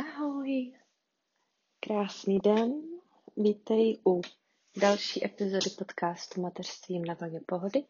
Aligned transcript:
Ahoj, 0.00 0.72
krásný 1.80 2.38
den, 2.38 2.82
vítej 3.36 3.98
u 4.06 4.20
další 4.80 5.24
epizody 5.24 5.70
podcastu 5.78 6.40
Mateřstvím 6.40 7.04
na 7.04 7.14
vlně 7.14 7.40
pohody. 7.46 7.84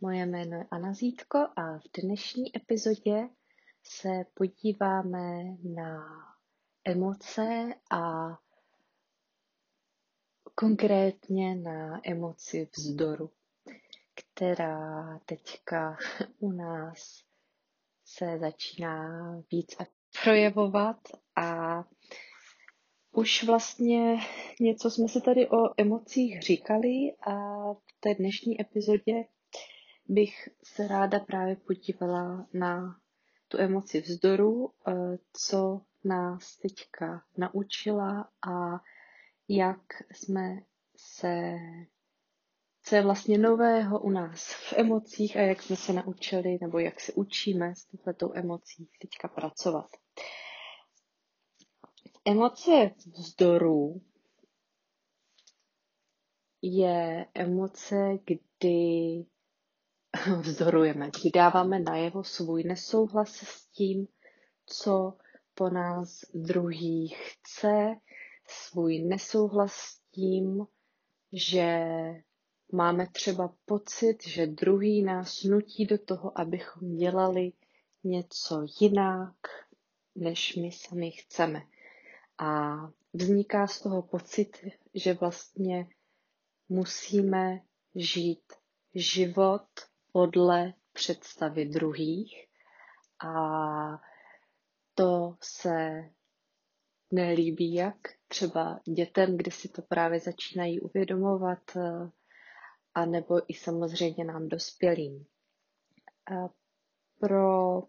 Moje 0.00 0.26
jméno 0.26 0.56
je 0.56 0.66
Anna 0.70 0.94
Zítko 0.94 1.38
a 1.56 1.78
v 1.78 1.82
dnešní 2.02 2.56
epizodě 2.56 3.28
se 3.82 4.24
podíváme 4.34 5.44
na 5.74 6.04
emoce 6.84 7.74
a 7.90 8.28
konkrétně 10.54 11.54
na 11.54 12.00
emoci 12.04 12.68
vzdoru, 12.76 13.30
která 14.14 15.18
teďka 15.26 15.96
u 16.38 16.52
nás 16.52 17.24
se 18.04 18.38
začíná 18.38 19.32
víc 19.50 19.76
a 19.80 19.84
projevovat 20.24 20.96
a 21.36 21.84
už 23.12 23.44
vlastně 23.44 24.16
něco 24.60 24.90
jsme 24.90 25.08
si 25.08 25.20
tady 25.20 25.48
o 25.48 25.56
emocích 25.76 26.42
říkali 26.42 27.12
a 27.26 27.32
v 27.72 28.00
té 28.00 28.14
dnešní 28.14 28.60
epizodě 28.60 29.24
bych 30.08 30.48
se 30.64 30.88
ráda 30.88 31.18
právě 31.20 31.56
podívala 31.56 32.46
na 32.54 32.96
tu 33.48 33.58
emoci 33.58 34.00
vzdoru, 34.00 34.70
eh, 34.88 34.92
co 35.32 35.80
nás 36.04 36.56
teďka 36.56 37.22
naučila 37.36 38.28
a 38.48 38.80
jak 39.48 39.80
jsme 40.12 40.62
se, 40.96 41.54
je 42.96 43.02
vlastně 43.02 43.38
nového 43.38 44.00
u 44.00 44.10
nás 44.10 44.52
v 44.52 44.72
emocích 44.76 45.36
a 45.36 45.40
jak 45.40 45.62
jsme 45.62 45.76
se 45.76 45.92
naučili 45.92 46.58
nebo 46.60 46.78
jak 46.78 47.00
se 47.00 47.12
učíme 47.12 47.74
s 47.76 47.84
touhletou 47.84 48.32
emocí 48.34 48.88
teďka 49.00 49.28
pracovat. 49.28 49.86
Emoce 52.24 52.90
vzdoru 53.06 54.00
je 56.62 57.26
emoce, 57.34 58.18
kdy 58.24 59.24
vzdorujeme, 60.40 61.10
kdy 61.10 61.30
dáváme 61.30 61.78
najevo 61.78 62.24
svůj 62.24 62.62
nesouhlas 62.62 63.34
s 63.36 63.66
tím, 63.66 64.08
co 64.66 65.16
po 65.54 65.68
nás 65.68 66.20
druhý 66.34 67.08
chce, 67.08 67.94
svůj 68.48 68.98
nesouhlas 68.98 69.72
s 69.72 70.00
tím, 70.10 70.66
že 71.32 71.86
máme 72.72 73.06
třeba 73.06 73.54
pocit, 73.64 74.26
že 74.26 74.46
druhý 74.46 75.02
nás 75.02 75.42
nutí 75.42 75.86
do 75.86 75.98
toho, 75.98 76.40
abychom 76.40 76.96
dělali 76.96 77.52
něco 78.04 78.64
jinak, 78.80 79.36
než 80.14 80.56
my 80.56 80.72
sami 80.72 81.10
chceme. 81.10 81.62
A 82.38 82.76
vzniká 83.12 83.66
z 83.66 83.80
toho 83.80 84.02
pocit, 84.02 84.56
že 84.94 85.14
vlastně 85.14 85.88
musíme 86.68 87.60
žít 87.94 88.52
život 88.94 89.66
podle 90.12 90.74
představy 90.92 91.64
druhých 91.64 92.46
a 93.26 93.32
to 94.94 95.36
se 95.40 96.04
nelíbí 97.10 97.74
jak 97.74 97.96
třeba 98.28 98.80
dětem, 98.84 99.36
kde 99.36 99.50
si 99.50 99.68
to 99.68 99.82
právě 99.82 100.20
začínají 100.20 100.80
uvědomovat, 100.80 101.76
a 102.94 103.06
nebo 103.06 103.52
i 103.52 103.54
samozřejmě 103.54 104.24
nám 104.24 104.48
dospělým. 104.48 105.26
Pro 107.20 107.82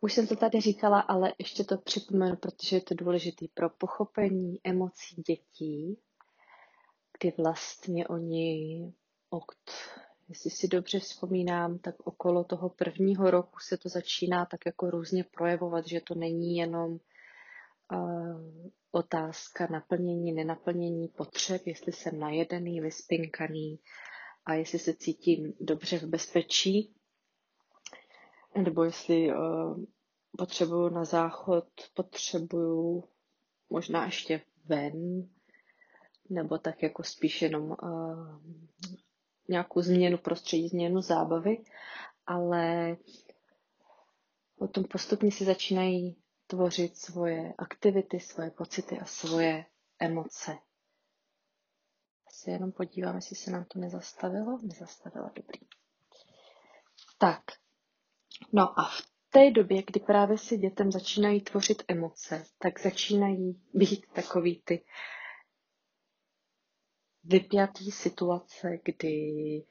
už 0.00 0.12
jsem 0.12 0.26
to 0.26 0.36
tady 0.36 0.60
říkala, 0.60 1.00
ale 1.00 1.32
ještě 1.38 1.64
to 1.64 1.78
připomenu, 1.78 2.36
protože 2.36 2.76
je 2.76 2.80
to 2.80 2.94
důležité 2.94 3.46
pro 3.54 3.70
pochopení 3.70 4.60
emocí 4.64 5.22
dětí, 5.22 5.98
kdy 7.20 7.32
vlastně 7.38 8.08
oni, 8.08 8.92
od, 9.30 9.44
jestli 10.28 10.50
si 10.50 10.68
dobře 10.68 10.98
vzpomínám, 10.98 11.78
tak 11.78 11.94
okolo 12.04 12.44
toho 12.44 12.68
prvního 12.68 13.30
roku 13.30 13.58
se 13.60 13.76
to 13.78 13.88
začíná 13.88 14.46
tak 14.46 14.66
jako 14.66 14.90
různě 14.90 15.24
projevovat, 15.24 15.86
že 15.86 16.00
to 16.00 16.14
není 16.14 16.56
jenom 16.56 16.98
otázka 18.90 19.66
naplnění, 19.70 20.32
nenaplnění 20.32 21.08
potřeb, 21.08 21.66
jestli 21.66 21.92
jsem 21.92 22.18
najedený, 22.20 22.80
vyspinkaný 22.80 23.78
a 24.46 24.54
jestli 24.54 24.78
se 24.78 24.94
cítím 24.94 25.52
dobře 25.60 25.98
v 25.98 26.04
bezpečí, 26.04 26.94
nebo 28.62 28.84
jestli 28.84 29.34
uh, 29.34 29.84
potřebuju 30.38 30.88
na 30.88 31.04
záchod, 31.04 31.64
potřebuju 31.94 33.04
možná 33.70 34.04
ještě 34.06 34.40
ven, 34.64 35.28
nebo 36.30 36.58
tak 36.58 36.82
jako 36.82 37.02
spíš 37.02 37.42
jenom 37.42 37.64
uh, 37.82 38.40
nějakou 39.48 39.82
změnu 39.82 40.18
prostředí, 40.18 40.68
změnu 40.68 41.00
zábavy, 41.00 41.64
ale 42.26 42.96
potom 44.58 44.84
postupně 44.84 45.32
si 45.32 45.44
začínají 45.44 46.16
tvořit 46.48 46.96
svoje 46.96 47.54
aktivity, 47.58 48.20
svoje 48.20 48.50
pocity 48.50 48.98
a 48.98 49.04
svoje 49.04 49.64
emoce. 49.98 50.58
Se 52.30 52.50
jenom 52.50 52.72
podívám, 52.72 53.16
jestli 53.16 53.36
se 53.36 53.50
nám 53.50 53.64
to 53.64 53.78
nezastavilo. 53.78 54.58
Nezastavilo, 54.62 55.30
dobrý. 55.36 55.60
Tak, 57.18 57.42
No 58.52 58.80
a 58.80 58.84
v 58.84 59.30
té 59.30 59.50
době, 59.50 59.82
kdy 59.86 60.00
právě 60.00 60.38
si 60.38 60.56
dětem 60.58 60.92
začínají 60.92 61.40
tvořit 61.40 61.82
emoce, 61.88 62.44
tak 62.58 62.80
začínají 62.80 63.62
být 63.74 64.06
takový 64.12 64.62
ty 64.64 64.84
vypjatý 67.24 67.90
situace, 67.90 68.78
kdy 68.84 69.64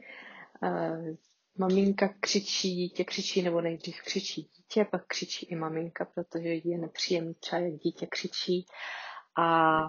uh, 0.61 1.15
maminka 1.57 2.13
křičí, 2.19 2.75
dítě 2.75 3.03
křičí, 3.03 3.41
nebo 3.41 3.61
nejdřív 3.61 4.01
křičí 4.01 4.41
dítě, 4.41 4.85
pak 4.91 5.05
křičí 5.07 5.45
i 5.45 5.55
maminka, 5.55 6.05
protože 6.05 6.49
je 6.49 6.77
nepříjemný 6.77 7.33
třeba, 7.33 7.61
jak 7.61 7.73
dítě 7.79 8.05
křičí. 8.07 8.65
A 9.37 9.79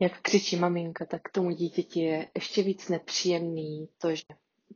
jak 0.00 0.20
křičí 0.22 0.56
maminka, 0.56 1.06
tak 1.06 1.28
tomu 1.32 1.50
dítěti 1.50 2.00
je 2.00 2.28
ještě 2.34 2.62
víc 2.62 2.88
nepříjemný 2.88 3.88
to, 3.98 4.14
že 4.14 4.22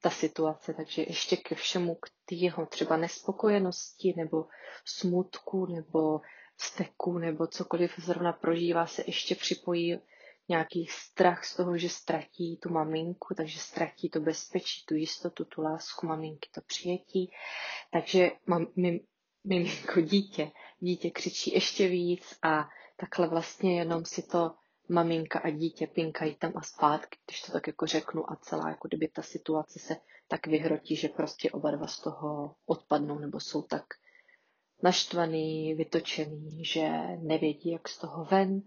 ta 0.00 0.10
situace, 0.10 0.74
takže 0.74 1.02
ještě 1.02 1.36
ke 1.36 1.54
všemu, 1.54 1.94
k 1.94 2.32
jeho 2.32 2.66
třeba 2.66 2.96
nespokojenosti 2.96 4.14
nebo 4.16 4.46
smutku 4.84 5.66
nebo 5.66 6.20
vzteku 6.56 7.18
nebo 7.18 7.46
cokoliv 7.46 7.92
zrovna 7.98 8.32
prožívá, 8.32 8.86
se 8.86 9.04
ještě 9.06 9.34
připojí 9.34 9.98
nějaký 10.52 10.86
strach 10.90 11.44
z 11.44 11.56
toho, 11.56 11.78
že 11.78 11.88
ztratí 11.88 12.56
tu 12.56 12.68
maminku, 12.68 13.34
takže 13.34 13.58
ztratí 13.58 14.10
to 14.10 14.20
bezpečí, 14.20 14.84
tu 14.86 14.94
jistotu, 14.94 15.44
tu 15.44 15.62
lásku 15.62 16.06
maminky, 16.06 16.48
to 16.54 16.60
přijetí. 16.60 17.30
Takže 17.92 18.30
mam, 18.46 18.66
mim, 18.76 19.00
miminko, 19.44 20.00
dítě, 20.00 20.50
dítě 20.80 21.10
křičí 21.10 21.54
ještě 21.54 21.88
víc 21.88 22.38
a 22.42 22.68
takhle 22.96 23.28
vlastně 23.28 23.78
jenom 23.78 24.04
si 24.04 24.22
to 24.22 24.54
maminka 24.88 25.38
a 25.38 25.50
dítě 25.50 25.86
pinkají 25.86 26.34
tam 26.34 26.52
a 26.56 26.62
zpátky, 26.62 27.19
když 27.26 27.42
to 27.42 27.52
tak 27.52 27.66
jako 27.66 27.86
řeknu 27.86 28.32
a 28.32 28.36
celá, 28.36 28.69
jako 28.69 28.88
kdyby 28.88 29.08
ta 29.08 29.22
situace 29.22 29.78
se 29.78 29.96
tak 30.28 30.46
vyhrotí, 30.46 30.96
že 30.96 31.08
prostě 31.08 31.50
oba 31.50 31.70
dva 31.70 31.86
z 31.86 32.00
toho 32.00 32.54
odpadnou 32.66 33.19
nebo 33.19 33.40
jsou 33.40 33.62
tak 33.62 33.84
naštvaný, 34.82 35.74
vytočený, 35.74 36.64
že 36.64 36.88
nevědí, 37.19 37.70
jak 37.70 37.88
z 37.88 37.98
toho 37.98 38.24
ven, 38.24 38.62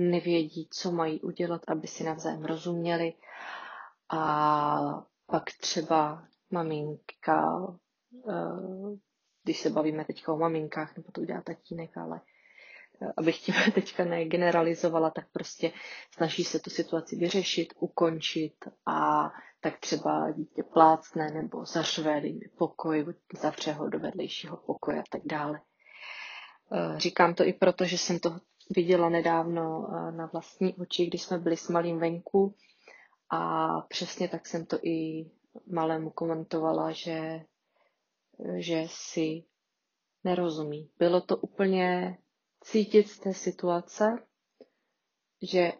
nevědí, 0.00 0.68
co 0.70 0.92
mají 0.92 1.20
udělat, 1.20 1.62
aby 1.68 1.86
si 1.86 2.04
navzájem 2.04 2.44
rozuměli. 2.44 3.14
A 4.08 5.04
pak 5.26 5.44
třeba 5.60 6.24
maminka, 6.50 7.66
eh, 8.28 8.96
když 9.44 9.60
se 9.60 9.70
bavíme 9.70 10.04
teďka 10.04 10.32
o 10.32 10.36
maminkách, 10.38 10.96
nebo 10.96 11.12
to 11.12 11.20
udělá 11.20 11.40
tatínek, 11.40 11.96
ale 11.96 12.20
abych 13.16 13.38
tím 13.40 13.54
teďka 13.74 14.04
negeneralizovala, 14.04 15.10
tak 15.10 15.26
prostě 15.32 15.72
snaží 16.14 16.44
se 16.44 16.58
tu 16.58 16.70
situaci 16.70 17.16
vyřešit, 17.16 17.74
ukončit 17.78 18.54
a 18.86 19.30
tak 19.60 19.78
třeba 19.78 20.30
dítě 20.30 20.62
plácne 20.62 21.30
nebo 21.30 21.64
zařve 21.64 22.22
pokoj, 22.58 23.06
zavře 23.40 23.72
ho 23.72 23.88
do 23.88 23.98
vedlejšího 23.98 24.56
pokoje 24.56 25.00
a 25.00 25.04
tak 25.10 25.22
dále. 25.24 25.60
Eh, 26.72 26.98
říkám 27.00 27.34
to 27.34 27.44
i 27.44 27.52
proto, 27.52 27.84
že 27.84 27.98
jsem 27.98 28.18
to 28.18 28.38
viděla 28.70 29.08
nedávno 29.08 29.88
eh, 29.88 30.12
na 30.12 30.26
vlastní 30.26 30.74
oči, 30.74 31.06
když 31.06 31.22
jsme 31.22 31.38
byli 31.38 31.56
s 31.56 31.68
malým 31.68 31.98
venku 31.98 32.54
a 33.30 33.68
přesně 33.80 34.28
tak 34.28 34.46
jsem 34.46 34.66
to 34.66 34.78
i 34.82 35.30
malému 35.72 36.10
komentovala, 36.10 36.90
že, 36.92 37.40
že 38.56 38.82
si 38.86 39.44
nerozumí. 40.24 40.90
Bylo 40.98 41.20
to 41.20 41.36
úplně 41.36 42.18
cítit 42.60 43.08
z 43.08 43.18
té 43.20 43.34
situace, 43.34 44.04
že 45.42 45.72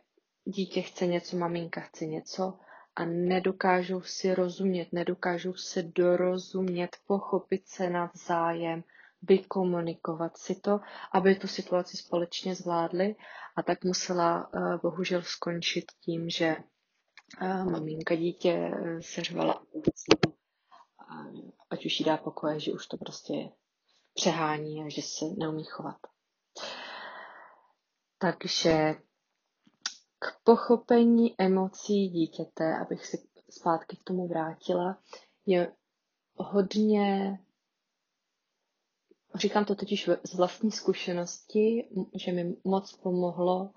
dítě 0.45 0.83
chce 0.83 1.07
něco, 1.07 1.37
maminka 1.37 1.81
chce 1.81 2.07
něco 2.07 2.59
a 2.97 3.05
nedokážou 3.05 4.01
si 4.03 4.35
rozumět, 4.35 4.89
nedokážou 4.93 5.55
se 5.55 5.83
dorozumět, 5.83 6.97
pochopit 7.07 7.69
se 7.69 7.91
navzájem, 7.91 8.85
vykomunikovat 9.23 10.37
si 10.37 10.55
to, 10.61 10.81
aby 11.13 11.35
tu 11.35 11.47
situaci 11.49 11.97
společně 11.97 12.55
zvládli 12.55 13.17
a 13.57 13.63
tak 13.63 13.85
musela 13.85 14.49
uh, 14.55 14.77
bohužel 14.83 15.23
skončit 15.23 15.85
tím, 16.01 16.31
že 16.31 16.57
uh, 17.43 17.65
maminka 17.71 18.15
dítě 18.15 18.71
seřvala 19.01 19.63
vůbec 19.75 19.95
ať 21.71 21.87
už 21.87 22.01
jí 22.01 22.05
dá 22.07 22.17
pokoje, 22.17 22.61
že 22.61 22.73
už 22.73 22.87
to 22.87 22.97
prostě 22.97 23.51
přehání 24.15 24.83
a 24.85 24.89
že 24.89 25.03
se 25.03 25.25
neumí 25.39 25.65
chovat. 25.65 25.97
Takže 28.19 28.95
k 30.19 30.41
pochopení 30.45 31.35
emocí 31.39 32.09
dítěte, 32.09 32.79
abych 32.79 33.07
se 33.07 33.17
zpátky 33.51 33.97
k 33.97 34.05
tomu 34.05 34.29
vrátila, 34.29 34.99
je 35.47 35.73
hodně, 36.37 37.39
říkám 39.35 39.65
to 39.65 39.75
totiž 39.75 40.11
z 40.25 40.35
vlastní 40.35 40.71
zkušenosti, 40.71 41.89
že 42.15 42.33
mi 42.33 42.57
moc 42.65 42.93
pomohlo, 42.97 43.71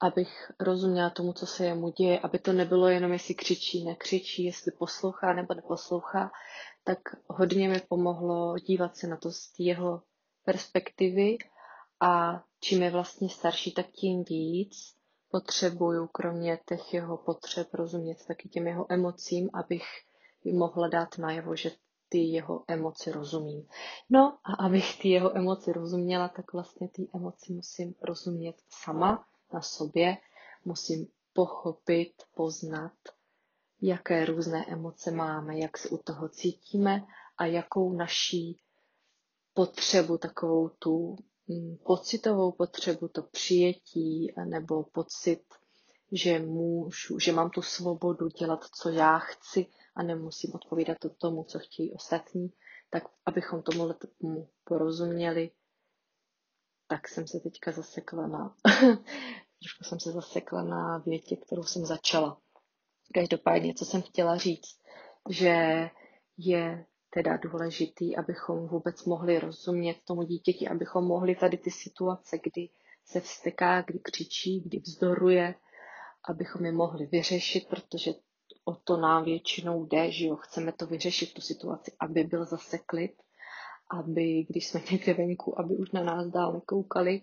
abych 0.00 0.52
rozuměla 0.60 1.10
tomu, 1.10 1.32
co 1.32 1.46
se 1.46 1.64
jemu 1.66 1.88
děje, 1.88 2.18
aby 2.20 2.38
to 2.38 2.52
nebylo 2.52 2.88
jenom, 2.88 3.12
jestli 3.12 3.34
křičí, 3.34 3.84
nekřičí, 3.84 4.44
jestli 4.44 4.72
poslouchá 4.72 5.32
nebo 5.32 5.54
neposlouchá, 5.54 6.30
tak 6.84 6.98
hodně 7.26 7.68
mi 7.68 7.80
pomohlo 7.88 8.58
dívat 8.58 8.96
se 8.96 9.06
na 9.06 9.16
to 9.16 9.32
z 9.32 9.52
jeho 9.58 10.02
perspektivy 10.44 11.38
a 12.00 12.42
čím 12.60 12.82
je 12.82 12.90
vlastně 12.90 13.28
starší, 13.28 13.72
tak 13.72 13.86
tím 13.86 14.24
víc 14.24 14.94
potřebuju, 15.30 16.06
kromě 16.06 16.58
těch 16.68 16.94
jeho 16.94 17.16
potřeb, 17.16 17.74
rozumět 17.74 18.26
taky 18.26 18.48
těm 18.48 18.66
jeho 18.66 18.86
emocím, 18.92 19.50
abych 19.52 19.84
mohla 20.52 20.88
dát 20.88 21.18
najevo, 21.18 21.56
že 21.56 21.70
ty 22.08 22.18
jeho 22.18 22.64
emoci 22.68 23.12
rozumím. 23.12 23.68
No 24.10 24.38
a 24.44 24.64
abych 24.66 25.02
ty 25.02 25.08
jeho 25.08 25.36
emoci 25.36 25.72
rozuměla, 25.72 26.28
tak 26.28 26.52
vlastně 26.52 26.88
ty 26.88 27.08
emoci 27.14 27.52
musím 27.52 27.94
rozumět 28.02 28.56
sama 28.68 29.26
na 29.52 29.62
sobě, 29.62 30.16
musím 30.64 31.06
pochopit, 31.32 32.12
poznat, 32.34 32.92
jaké 33.82 34.24
různé 34.24 34.66
emoce 34.68 35.10
máme, 35.10 35.58
jak 35.58 35.78
se 35.78 35.88
u 35.88 35.98
toho 35.98 36.28
cítíme 36.28 37.06
a 37.38 37.46
jakou 37.46 37.92
naší 37.92 38.60
potřebu, 39.54 40.18
takovou 40.18 40.68
tu 40.68 41.16
mm, 41.48 41.76
pocitovou 41.86 42.52
potřebu, 42.52 43.08
to 43.08 43.22
přijetí 43.22 44.32
nebo 44.44 44.82
pocit, 44.82 45.42
že 46.12 46.38
můžu, 46.38 47.18
že 47.18 47.32
mám 47.32 47.50
tu 47.50 47.62
svobodu 47.62 48.28
dělat, 48.28 48.64
co 48.64 48.88
já 48.88 49.18
chci 49.18 49.66
a 49.96 50.02
nemusím 50.02 50.50
odpovídat 50.54 50.98
to 51.00 51.10
tomu, 51.10 51.44
co 51.44 51.58
chtějí 51.58 51.92
ostatní, 51.92 52.52
tak 52.90 53.02
abychom 53.26 53.62
tomu 53.62 53.94
porozuměli, 54.64 55.50
tak 56.86 57.08
jsem 57.08 57.26
se 57.26 57.40
teďka 57.40 57.72
zasekla 57.72 58.26
na, 58.26 58.56
trošku 59.62 59.84
jsem 59.84 60.00
se 60.00 60.12
zasekla 60.12 60.62
na 60.62 60.98
větě, 60.98 61.36
kterou 61.36 61.62
jsem 61.62 61.86
začala. 61.86 62.40
Každopádně, 63.14 63.74
co 63.74 63.84
jsem 63.84 64.02
chtěla 64.02 64.36
říct, 64.36 64.78
že 65.28 65.90
je 66.36 66.86
teda 67.10 67.36
důležitý, 67.36 68.16
abychom 68.16 68.68
vůbec 68.68 69.04
mohli 69.04 69.38
rozumět 69.38 69.96
tomu 70.04 70.22
dítěti, 70.22 70.68
abychom 70.68 71.04
mohli 71.04 71.34
tady 71.34 71.56
ty 71.56 71.70
situace, 71.70 72.38
kdy 72.42 72.68
se 73.04 73.20
vsteká, 73.20 73.82
kdy 73.82 73.98
křičí, 73.98 74.60
kdy 74.60 74.78
vzdoruje, 74.78 75.54
abychom 76.28 76.64
je 76.64 76.72
mohli 76.72 77.06
vyřešit, 77.06 77.68
protože 77.68 78.14
o 78.64 78.74
to 78.74 78.96
nám 78.96 79.24
většinou 79.24 79.86
jde, 79.86 80.10
že 80.12 80.26
jo, 80.26 80.36
chceme 80.36 80.72
to 80.72 80.86
vyřešit, 80.86 81.34
tu 81.34 81.40
situaci, 81.40 81.92
aby 82.00 82.24
byl 82.24 82.44
zase 82.44 82.78
klid, 82.78 83.12
aby, 83.90 84.46
když 84.48 84.68
jsme 84.68 84.82
někde 84.92 85.14
venku, 85.14 85.60
aby 85.60 85.76
už 85.76 85.90
na 85.92 86.02
nás 86.02 86.26
dál 86.26 86.52
nekoukali, 86.52 87.22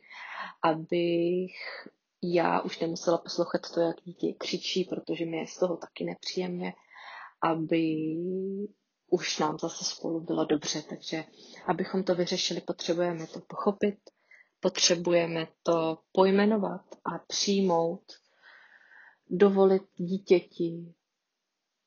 abych 0.64 1.56
já 2.24 2.62
už 2.62 2.80
nemusela 2.80 3.18
poslouchat 3.18 3.62
to, 3.74 3.80
jak 3.82 3.96
dítě 4.04 4.34
křičí, 4.38 4.84
protože 4.84 5.26
mi 5.26 5.38
je 5.38 5.48
z 5.48 5.58
toho 5.58 5.78
taky 5.78 6.04
nepříjemně, 6.04 6.74
aby 7.44 8.16
už 9.10 9.40
nám 9.40 9.60
zase 9.60 9.86
spolu 9.86 10.20
bylo 10.20 10.46
dobře. 10.46 10.82
Takže 10.82 11.24
abychom 11.68 12.04
to 12.04 12.16
vyřešili, 12.16 12.62
potřebujeme 12.62 13.28
to 13.28 13.40
pochopit, 13.40 13.98
potřebujeme 14.60 15.48
to 15.64 15.98
pojmenovat 16.12 16.82
a 17.14 17.20
přijmout, 17.28 18.04
dovolit 19.30 19.84
dítěti 19.96 20.94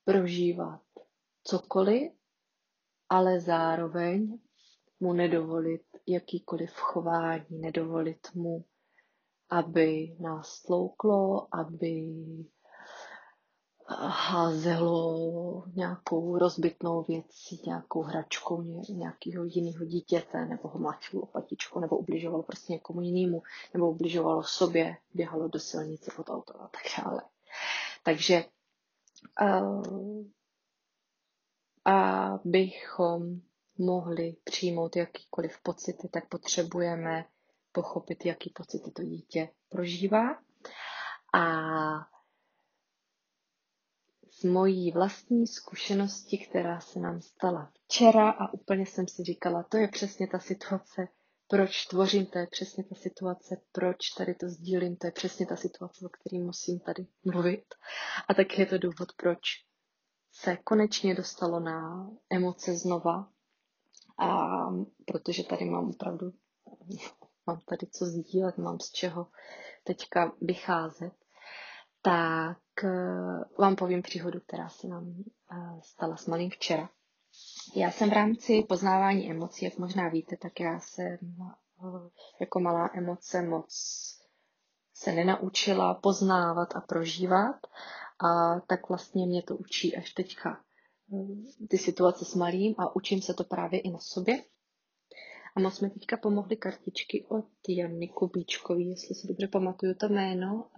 prožívat 0.05 0.83
cokoliv, 1.45 2.13
ale 3.09 3.41
zároveň 3.41 4.39
mu 5.01 5.13
nedovolit 5.13 5.83
jakýkoliv 6.07 6.71
chování, 6.75 7.59
nedovolit 7.59 8.35
mu 8.35 8.65
aby 9.51 10.17
nás 10.21 10.63
tlouklo, 10.63 11.49
aby 11.55 12.15
házelo 13.97 15.65
nějakou 15.75 16.39
rozbitnou 16.39 17.03
věcí, 17.03 17.63
nějakou 17.67 18.03
hračkou 18.03 18.63
nějakého 18.89 19.45
jiného 19.45 19.85
dítěte, 19.85 20.47
nebo 20.47 20.69
ho 20.69 20.79
mlátil 20.79 21.21
opatičku, 21.21 21.81
nebo 21.81 21.99
ubližovalo 21.99 22.43
prostě 22.43 22.73
někomu 22.73 23.01
jinému, 23.01 23.43
nebo 23.75 23.91
ubližovalo 23.91 24.43
sobě, 24.43 24.97
běhalo 25.15 25.49
do 25.49 25.61
silnice 25.61 26.11
pod 26.17 26.31
auto 26.31 26.63
a 26.63 26.69
tak 26.69 27.05
dále. 27.05 27.23
Takže 28.03 28.45
uh, 29.43 30.25
abychom 31.85 33.41
mohli 33.79 34.37
přijmout 34.45 34.97
jakýkoliv 34.97 35.63
pocity, 35.63 36.09
tak 36.09 36.29
potřebujeme 36.29 37.25
pochopit, 37.73 38.27
jaký 38.27 38.51
pocity 38.51 38.91
to 38.91 39.03
dítě 39.03 39.49
prožívá. 39.69 40.39
A 41.35 42.18
z 44.41 44.45
mojí 44.45 44.93
vlastní 44.93 45.47
zkušenosti, 45.47 46.39
která 46.39 46.81
se 46.81 46.99
nám 47.01 47.21
stala 47.21 47.73
včera 47.85 48.31
a 48.31 48.53
úplně 48.53 48.87
jsem 48.87 49.09
si 49.09 49.25
říkala, 49.25 49.63
to 49.63 49.77
je 49.77 49.89
přesně 49.89 50.27
ta 50.29 50.39
situace, 50.39 51.09
proč 51.49 51.87
tvořím, 51.87 52.27
to 52.27 52.39
je 52.39 52.47
přesně 52.47 52.85
ta 52.85 52.95
situace, 52.95 53.61
proč 53.73 54.11
tady 54.11 54.35
to 54.35 54.49
sdílím, 54.49 54.97
to 54.97 55.07
je 55.07 55.11
přesně 55.11 55.47
ta 55.47 55.57
situace, 55.57 56.07
o 56.07 56.09
které 56.09 56.43
musím 56.45 56.81
tady 56.81 57.07
mluvit. 57.25 57.65
A 58.29 58.35
tak 58.35 58.59
je 58.59 58.67
to 58.67 58.79
důvod, 58.79 59.09
proč 59.17 59.39
se 60.33 60.57
konečně 60.57 61.15
dostalo 61.15 61.61
na 61.61 62.11
emoce 62.31 62.77
znova. 62.77 63.29
A 64.19 64.49
protože 65.07 65.45
tady 65.45 65.65
mám 65.65 65.89
opravdu 65.91 66.33
mám 67.47 67.61
tady 67.61 67.87
co 67.87 68.05
sdílet, 68.07 68.59
mám 68.59 68.81
z 68.81 68.91
čeho 68.91 69.27
teďka 69.85 70.33
vycházet, 70.41 71.13
tak 72.09 72.85
eh, 72.85 73.45
vám 73.59 73.77
povím 73.77 74.03
příhodu, 74.03 74.41
která 74.41 74.69
se 74.69 74.89
nám 74.89 75.15
eh, 75.53 75.81
stala 75.83 76.17
s 76.17 76.27
malým 76.27 76.51
včera. 76.51 76.91
Já 77.77 77.91
jsem 77.91 78.11
v 78.11 78.13
rámci 78.13 78.63
poznávání 78.69 79.31
emocí, 79.31 79.65
jak 79.65 79.79
možná 79.79 80.09
víte, 80.09 80.37
tak 80.37 80.61
já 80.61 80.81
jsem 80.81 81.19
eh, 81.23 82.11
jako 82.41 82.61
malá 82.61 82.91
emoce 82.95 83.43
moc 83.43 83.69
se 84.95 85.13
nenaučila 85.13 85.95
poznávat 85.95 86.77
a 86.77 86.81
prožívat 86.81 87.57
a 88.21 88.61
tak 88.61 88.89
vlastně 88.89 89.27
mě 89.27 89.43
to 89.43 89.57
učí 89.57 89.97
až 89.97 90.13
teďka 90.13 90.61
ty 91.69 91.79
situace 91.79 92.25
s 92.25 92.35
malým 92.35 92.75
a 92.79 92.97
učím 92.97 93.23
se 93.23 93.35
to 93.35 93.45
právě 93.45 93.81
i 93.81 93.91
na 93.91 93.99
sobě. 93.99 94.45
A 95.57 95.61
moc 95.61 95.81
mi 95.81 95.91
teďka 95.91 96.17
pomohly 96.17 96.57
kartičky 96.57 97.27
od 97.29 97.47
Jany 97.69 98.09
Kubíčkový, 98.09 98.91
jestli 98.91 99.15
si 99.15 99.29
dobře 99.29 99.49
pamatuju 99.49 99.95
to 99.95 100.09
jméno, 100.09 100.71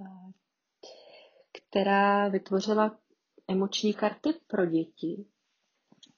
která 1.53 2.29
vytvořila 2.29 2.99
emoční 3.49 3.95
karty 3.95 4.29
pro 4.47 4.67
děti. 4.67 5.27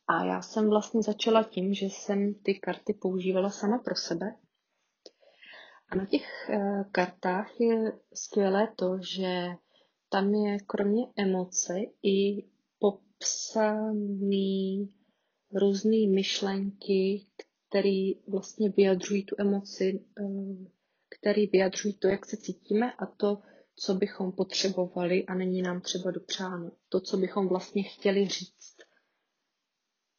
A 0.06 0.24
já 0.24 0.42
jsem 0.42 0.70
vlastně 0.70 1.02
začala 1.02 1.42
tím, 1.42 1.74
že 1.74 1.86
jsem 1.86 2.34
ty 2.34 2.54
karty 2.54 2.94
používala 2.94 3.50
sama 3.50 3.78
pro 3.78 3.96
sebe. 3.96 4.36
A 5.88 5.96
na 5.96 6.06
těch 6.06 6.50
e, 6.50 6.84
kartách 6.92 7.60
je 7.60 7.92
skvělé 8.14 8.68
to, 8.76 8.98
že 9.00 9.46
tam 10.08 10.34
je 10.34 10.58
kromě 10.66 11.06
emoce 11.16 11.74
i 12.02 12.44
popsaný 12.78 14.88
různé 15.54 15.96
myšlenky, 16.14 17.26
který 17.68 18.14
vlastně 18.28 18.70
vyjadřují 18.70 19.24
tu 19.24 19.36
emoci, 19.38 20.04
eh, 20.20 20.24
který 21.18 21.46
vyjadřují 21.46 21.94
to, 21.94 22.08
jak 22.08 22.26
se 22.26 22.36
cítíme 22.36 22.92
a 22.92 23.06
to, 23.06 23.38
co 23.76 23.94
bychom 23.94 24.32
potřebovali 24.32 25.26
a 25.26 25.34
není 25.34 25.62
nám 25.62 25.80
třeba 25.80 26.10
dopřáno. 26.10 26.70
To, 26.88 27.00
co 27.00 27.16
bychom 27.16 27.48
vlastně 27.48 27.82
chtěli 27.82 28.28
říct 28.28 28.76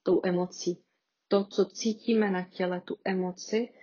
tou 0.04 0.22
emocí. 0.24 0.84
To, 1.28 1.46
co 1.46 1.66
cítíme 1.66 2.32
na 2.32 2.50
těle, 2.50 2.82
tu 2.82 2.98
emoci, 3.06 3.74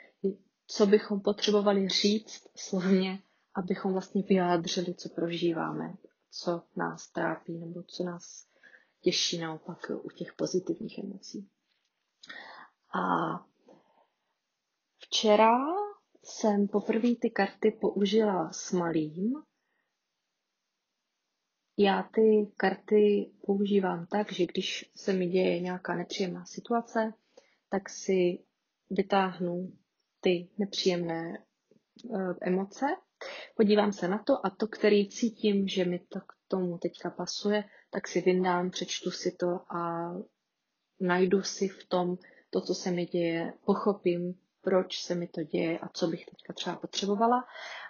co 0.67 0.87
bychom 0.87 1.21
potřebovali 1.21 1.89
říct 1.89 2.47
slovně, 2.57 3.23
abychom 3.55 3.93
vlastně 3.93 4.23
vyjádřili, 4.23 4.95
co 4.95 5.09
prožíváme, 5.09 5.95
co 6.31 6.62
nás 6.77 7.09
trápí 7.09 7.59
nebo 7.59 7.83
co 7.83 8.05
nás 8.05 8.47
těší 9.00 9.39
naopak 9.39 9.91
u 10.03 10.11
těch 10.11 10.33
pozitivních 10.33 10.99
emocí. 10.99 11.49
A 12.95 13.00
Včera 15.11 15.59
jsem 16.23 16.69
poprvé 16.69 17.09
ty 17.21 17.31
karty 17.31 17.71
použila 17.71 18.53
s 18.53 18.73
malým. 18.73 19.43
Já 21.82 22.02
ty 22.02 22.52
karty 22.56 23.30
používám 23.46 24.06
tak, 24.06 24.32
že 24.32 24.46
když 24.46 24.90
se 24.94 25.12
mi 25.12 25.26
děje 25.26 25.60
nějaká 25.60 25.94
nepříjemná 25.94 26.44
situace, 26.44 27.14
tak 27.68 27.88
si 27.88 28.38
vytáhnu 28.90 29.72
ty 30.20 30.49
nepříjemné 30.58 31.44
uh, 32.04 32.34
emoce, 32.40 32.87
podívám 33.56 33.92
se 33.92 34.08
na 34.08 34.18
to 34.18 34.46
a 34.46 34.50
to, 34.50 34.66
který 34.66 35.08
cítím, 35.08 35.68
že 35.68 35.84
mi 35.84 35.99
to 35.99 36.20
k 36.20 36.32
tomu 36.49 36.78
teďka 36.78 37.10
pasuje, 37.10 37.64
tak 37.90 38.08
si 38.08 38.20
vyndám, 38.20 38.70
přečtu 38.70 39.10
si 39.10 39.32
to 39.32 39.72
a 39.76 40.12
najdu 41.00 41.42
si 41.42 41.68
v 41.68 41.84
tom 41.88 42.16
to, 42.50 42.60
co 42.60 42.75
se 42.75 42.90
mi 42.90 43.06
děje, 43.06 43.52
pochopím, 43.64 44.34
proč 44.60 45.02
se 45.02 45.14
mi 45.14 45.28
to 45.28 45.42
děje 45.42 45.78
a 45.78 45.88
co 45.88 46.06
bych 46.06 46.26
teďka 46.26 46.52
třeba 46.52 46.76
potřebovala. 46.76 47.44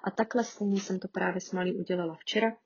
A 0.04 0.10
takhle 0.10 0.44
stejně 0.44 0.80
jsem 0.80 0.98
to 0.98 1.08
právě 1.08 1.40
s 1.40 1.52
malým 1.52 1.80
udělala 1.80 2.14
včera. 2.14 2.56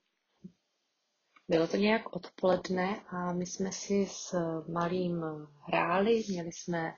Bylo 1.49 1.67
to 1.67 1.77
nějak 1.77 2.17
odpoledne 2.17 3.01
a 3.09 3.33
my 3.33 3.47
jsme 3.47 3.73
si 3.73 4.07
s 4.11 4.35
malým 4.69 5.25
hráli, 5.67 6.25
měli 6.29 6.53
jsme 6.53 6.95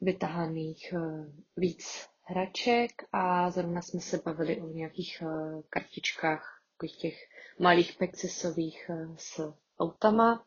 vytahaných 0.00 0.92
eh, 0.92 1.32
víc 1.56 2.06
hraček 2.22 2.90
a 3.12 3.50
zrovna 3.50 3.82
jsme 3.82 4.00
se 4.00 4.18
bavili 4.24 4.60
o 4.60 4.66
nějakých 4.66 5.22
eh, 5.22 5.62
kartičkách, 5.70 6.62
takových 6.72 6.96
těch 6.96 7.16
malých 7.58 7.96
pexisových 7.98 8.90
eh, 8.90 9.06
s 9.16 9.52
autama. 9.78 10.44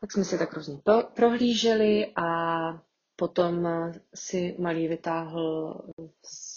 Tak 0.00 0.12
jsme 0.12 0.24
si 0.24 0.38
tak 0.38 0.52
různě 0.52 0.78
prohlíželi 1.14 2.12
a 2.16 2.26
potom 3.16 3.68
si 4.14 4.56
malý 4.58 4.88
vytáhl 4.88 5.74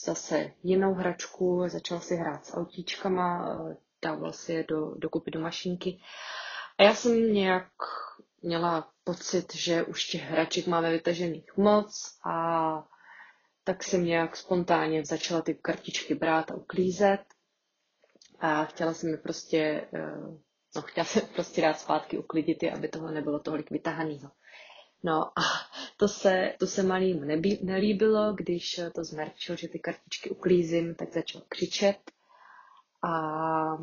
zase 0.06 0.52
jinou 0.64 0.94
hračku, 0.94 1.64
začal 1.68 2.00
si 2.00 2.16
hrát 2.16 2.46
s 2.46 2.54
autíčkama, 2.54 3.58
dával 4.04 4.34
si 4.34 4.54
je 4.54 4.64
do, 4.64 4.94
dokupy 4.96 5.32
do 5.32 5.40
mašinky. 5.40 6.00
A 6.78 6.84
já 6.84 6.96
jsem 6.96 7.34
nějak 7.34 7.68
měla 8.42 8.90
pocit, 9.04 9.56
že 9.56 9.84
už 9.84 10.06
těch 10.06 10.22
hraček 10.22 10.68
máme 10.68 10.92
vytažených 10.92 11.58
moc 11.58 12.18
a 12.26 12.88
tak 13.64 13.84
jsem 13.84 14.06
nějak 14.06 14.38
spontánně 14.38 15.06
začala 15.06 15.42
ty 15.42 15.54
kartičky 15.54 16.16
brát 16.16 16.52
a 16.52 16.56
uklízet. 16.56 17.24
A 18.40 18.66
chtěla 18.66 18.94
jsem 18.94 19.10
je 19.10 19.18
prostě, 19.18 19.88
eh, 19.94 20.16
no 20.76 20.82
chtěla 20.82 21.06
jsem 21.06 21.28
prostě 21.28 21.62
dát 21.62 21.80
zpátky 21.80 22.18
uklidit 22.18 22.64
je, 22.64 22.72
aby 22.72 22.88
toho 22.88 23.12
nebylo 23.12 23.40
tolik 23.40 23.72
vytahaného. 23.72 24.32
No 25.04 25.40
a 25.40 25.42
to 25.98 26.08
se, 26.08 26.56
to 26.60 26.68
se 26.68 26.84
malým 26.84 27.28
nebí, 27.28 27.60
nelíbilo, 27.64 28.34
když 28.34 28.80
to 28.96 29.04
zmerčil, 29.04 29.56
že 29.56 29.68
ty 29.68 29.80
kartičky 29.80 30.30
uklízím, 30.30 30.96
tak 30.96 31.14
začal 31.14 31.42
křičet. 31.50 31.98
A 33.04 33.78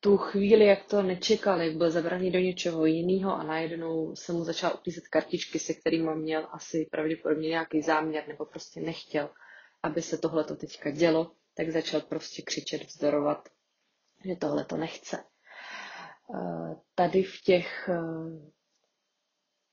tu 0.00 0.16
chvíli, 0.16 0.66
jak 0.66 0.84
to 0.84 1.02
nečekal, 1.02 1.60
jak 1.60 1.76
byl 1.76 1.90
zabraný 1.90 2.30
do 2.30 2.38
něčeho 2.38 2.86
jiného 2.86 3.34
a 3.34 3.42
najednou 3.42 4.16
se 4.16 4.32
mu 4.32 4.44
začal 4.44 4.74
uklízet 4.74 5.08
kartičky, 5.08 5.58
se 5.58 5.74
kterými 5.74 6.14
měl 6.14 6.48
asi 6.50 6.88
pravděpodobně 6.90 7.48
nějaký 7.48 7.82
záměr 7.82 8.28
nebo 8.28 8.44
prostě 8.44 8.80
nechtěl, 8.80 9.30
aby 9.82 10.02
se 10.02 10.18
tohle 10.18 10.44
to 10.44 10.56
teďka 10.56 10.90
dělo, 10.90 11.32
tak 11.54 11.70
začal 11.70 12.00
prostě 12.00 12.42
křičet, 12.42 12.82
vzdorovat, 12.82 13.48
že 14.24 14.36
tohle 14.36 14.64
to 14.64 14.76
nechce. 14.76 15.24
Eh, 16.34 16.74
tady 16.94 17.22
v 17.22 17.40
těch 17.40 17.88
eh, 17.88 18.50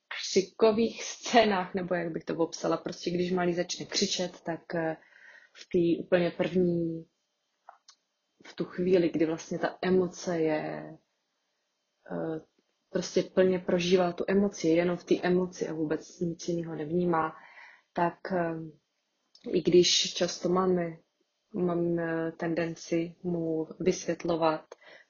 křikových 0.08 1.04
scénách, 1.04 1.74
nebo 1.74 1.96
jak 1.96 2.12
bych 2.12 2.24
to 2.24 2.36
popsala, 2.36 2.78
prostě 2.78 3.12
když 3.12 3.32
malý 3.32 3.54
začne 3.54 3.86
křičet, 3.86 4.42
tak 4.42 4.76
eh, 4.76 4.98
v 5.54 5.68
té 5.98 6.04
úplně 6.04 6.32
první 6.32 7.06
v 8.48 8.54
tu 8.56 8.66
chvíli, 8.66 9.10
kdy 9.10 9.26
vlastně 9.26 9.60
ta 9.60 9.78
emoce 9.82 10.40
je 10.40 10.98
eh, 12.12 12.42
prostě 12.90 13.24
plně 13.24 13.60
prožívá 13.60 14.12
tu 14.14 14.24
emoci, 14.28 14.68
jenom 14.68 14.98
v 14.98 15.04
té 15.04 15.16
emoci 15.22 15.68
a 15.68 15.74
vůbec 15.74 16.20
nic 16.20 16.48
jiného 16.48 16.76
nevnímá, 16.76 17.36
tak 17.94 18.18
eh, 18.32 18.56
i 19.52 19.62
když 19.62 20.14
často 20.14 20.50
máme, 20.50 20.98
máme 21.54 22.32
tendenci 22.32 23.16
mu 23.24 23.68
vysvětlovat, 23.80 24.66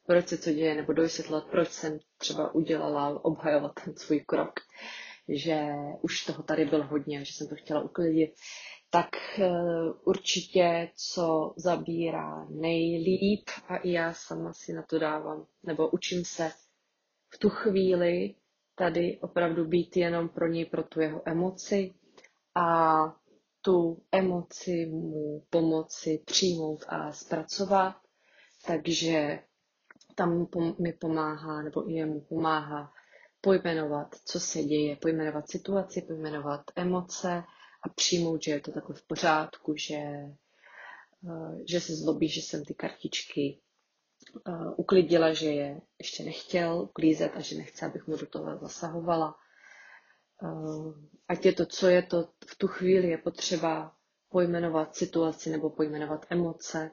proč 0.06 0.28
se 0.28 0.38
co 0.38 0.52
děje, 0.52 0.76
nebo 0.76 0.94
dovysvětlovat, 0.94 1.48
proč 1.52 1.70
jsem 1.70 2.00
třeba 2.18 2.56
udělala, 2.56 3.26
obhajovat 3.26 3.72
ten 3.86 3.96
svůj 3.98 4.20
krok, 4.20 4.54
že 5.30 5.66
už 6.02 6.26
toho 6.26 6.44
tady 6.44 6.66
bylo 6.66 6.84
hodně, 6.84 7.26
že 7.26 7.34
jsem 7.34 7.48
to 7.48 7.56
chtěla 7.56 7.82
uklidit, 7.82 8.32
tak 8.94 9.40
eh, 9.40 9.50
určitě, 10.04 10.90
co 10.96 11.54
zabírá 11.58 12.46
nejlíp. 12.50 13.50
A 13.68 13.78
i 13.78 13.92
já 13.92 14.14
sama 14.14 14.54
si 14.54 14.74
na 14.74 14.82
to 14.84 15.00
dávám, 15.00 15.46
nebo 15.64 15.90
učím 15.90 16.26
se 16.26 16.52
v 17.30 17.38
tu 17.38 17.50
chvíli 17.50 18.36
tady 18.76 19.20
opravdu 19.22 19.66
být 19.66 19.98
jenom 19.98 20.30
pro 20.30 20.48
něj, 20.48 20.66
pro 20.66 20.84
tu 20.84 21.02
jeho 21.02 21.22
emoci. 21.26 21.94
A 22.56 22.98
tu 23.62 24.04
emoci 24.12 24.86
mu 24.86 25.44
pomoci 25.50 26.24
přijmout 26.26 26.86
a 26.88 27.12
zpracovat. 27.12 27.96
Takže 28.68 29.40
tam 30.16 30.48
mi 30.80 30.94
pomáhá, 30.94 31.62
nebo 31.62 31.90
i 31.90 31.94
jemu 31.94 32.22
pomáhá 32.22 32.92
pojmenovat, 33.42 34.16
co 34.26 34.40
se 34.40 34.64
děje, 34.64 34.96
pojmenovat 34.96 35.50
situaci, 35.50 36.02
pojmenovat 36.02 36.62
emoce, 36.76 37.44
a 37.84 37.90
přijmout, 37.90 38.44
že 38.44 38.52
je 38.52 38.60
to 38.62 38.72
takhle 38.72 38.96
v 38.96 39.08
pořádku, 39.08 39.76
že, 39.76 39.96
eh, 39.96 41.58
že 41.70 41.82
se 41.82 41.96
zlobí, 41.96 42.30
že 42.30 42.42
jsem 42.42 42.66
ty 42.66 42.74
kartičky 42.74 43.60
eh, 44.48 44.52
uklidila, 44.76 45.34
že 45.34 45.46
je 45.46 45.82
ještě 46.00 46.24
nechtěl 46.24 46.82
uklízet 46.82 47.32
a 47.36 47.40
že 47.42 47.56
nechce, 47.56 47.86
abych 47.86 48.08
mu 48.08 48.18
do 48.18 48.26
toho 48.26 48.58
zasahovala. 48.58 49.36
Eh, 50.44 50.94
ať 51.28 51.46
je 51.46 51.54
to, 51.54 51.66
co 51.66 51.88
je 51.88 52.02
to, 52.04 52.30
v 52.48 52.56
tu 52.58 52.68
chvíli 52.68 53.08
je 53.10 53.18
potřeba 53.18 53.96
pojmenovat 54.30 54.96
situaci 54.96 55.50
nebo 55.50 55.70
pojmenovat 55.70 56.26
emoce 56.30 56.92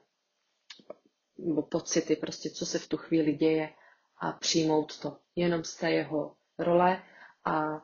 nebo 1.38 1.62
pocity, 1.62 2.16
prostě 2.16 2.50
co 2.50 2.66
se 2.66 2.78
v 2.78 2.88
tu 2.88 2.96
chvíli 2.96 3.32
děje 3.32 3.68
a 4.20 4.32
přijmout 4.32 4.98
to 5.00 5.16
jenom 5.36 5.64
z 5.64 5.76
té 5.76 5.90
jeho 5.90 6.36
role 6.58 7.02
a 7.44 7.82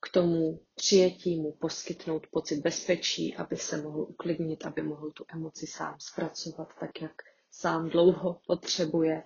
k 0.00 0.08
tomu 0.08 0.60
přijetí 0.74 1.36
mu 1.40 1.52
poskytnout 1.52 2.26
pocit 2.30 2.60
bezpečí, 2.60 3.36
aby 3.36 3.56
se 3.56 3.82
mohl 3.82 4.00
uklidnit, 4.02 4.66
aby 4.66 4.82
mohl 4.82 5.10
tu 5.10 5.24
emoci 5.34 5.66
sám 5.66 5.94
zpracovat 5.98 6.68
tak, 6.80 7.02
jak 7.02 7.12
sám 7.50 7.88
dlouho 7.88 8.40
potřebuje. 8.46 9.22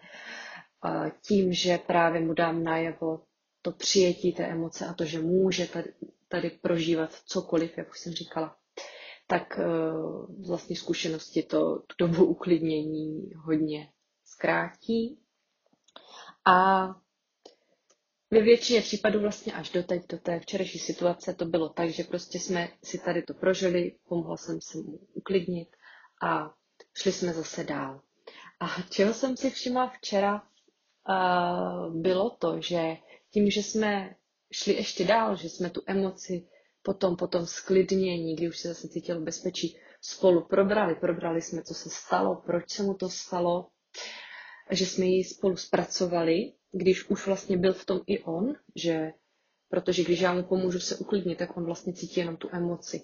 Tím, 1.26 1.52
že 1.52 1.78
právě 1.78 2.20
mu 2.20 2.34
dám 2.34 2.64
najevo 2.64 3.20
to 3.62 3.72
přijetí 3.72 4.32
té 4.32 4.44
emoce 4.46 4.86
a 4.86 4.92
to, 4.94 5.04
že 5.04 5.18
může 5.20 5.66
tady, 5.66 5.92
tady 6.28 6.50
prožívat 6.50 7.10
cokoliv, 7.24 7.78
jak 7.78 7.90
už 7.90 7.98
jsem 7.98 8.12
říkala, 8.12 8.56
tak 9.26 9.58
e, 9.58 9.64
z 10.44 10.48
vlastní 10.48 10.76
zkušenosti 10.76 11.42
to 11.42 11.78
tu 11.78 11.94
dobu 11.98 12.24
uklidnění 12.24 13.30
hodně 13.36 13.92
zkrátí. 14.24 15.18
A 16.44 16.86
ve 18.32 18.40
většině 18.40 18.80
případů 18.80 19.20
vlastně 19.20 19.52
až 19.52 19.70
do 19.70 19.82
teď, 19.82 20.02
do 20.08 20.18
té 20.18 20.40
včerejší 20.40 20.78
situace, 20.78 21.34
to 21.34 21.44
bylo 21.44 21.68
tak, 21.68 21.90
že 21.90 22.04
prostě 22.04 22.38
jsme 22.40 22.68
si 22.84 22.98
tady 22.98 23.22
to 23.22 23.34
prožili, 23.34 23.92
pomohla 24.08 24.36
jsem 24.36 24.60
se 24.60 24.78
mu 24.78 24.98
uklidnit 25.14 25.68
a 26.22 26.54
šli 26.94 27.12
jsme 27.12 27.32
zase 27.32 27.64
dál. 27.64 28.00
A 28.60 28.66
čeho 28.90 29.14
jsem 29.14 29.36
si 29.36 29.50
všimla 29.50 29.88
včera, 29.90 30.42
bylo 31.90 32.30
to, 32.30 32.60
že 32.60 32.96
tím, 33.30 33.50
že 33.50 33.62
jsme 33.62 34.14
šli 34.52 34.74
ještě 34.74 35.04
dál, 35.04 35.36
že 35.36 35.48
jsme 35.48 35.70
tu 35.70 35.82
emoci 35.86 36.48
potom, 36.82 37.16
potom 37.16 37.46
sklidnění, 37.46 38.36
kdy 38.36 38.48
už 38.48 38.58
se 38.58 38.68
zase 38.68 38.88
cítil 38.88 39.20
bezpečí, 39.20 39.76
spolu 40.00 40.46
probrali. 40.46 40.94
Probrali 40.94 41.42
jsme, 41.42 41.62
co 41.62 41.74
se 41.74 41.90
stalo, 41.90 42.42
proč 42.46 42.70
se 42.70 42.82
mu 42.82 42.94
to 42.94 43.08
stalo, 43.10 43.68
že 44.70 44.86
jsme 44.86 45.04
ji 45.06 45.24
spolu 45.24 45.56
zpracovali 45.56 46.52
když 46.72 47.10
už 47.10 47.26
vlastně 47.26 47.56
byl 47.56 47.72
v 47.72 47.84
tom 47.84 48.00
i 48.06 48.22
on, 48.22 48.54
že 48.76 49.12
protože 49.72 50.04
když 50.04 50.20
já 50.20 50.34
mu 50.34 50.42
pomůžu 50.42 50.80
se 50.80 50.96
uklidnit, 50.96 51.38
tak 51.38 51.56
on 51.56 51.64
vlastně 51.64 51.92
cítí 51.92 52.20
jenom 52.20 52.36
tu 52.36 52.48
emoci. 52.52 53.02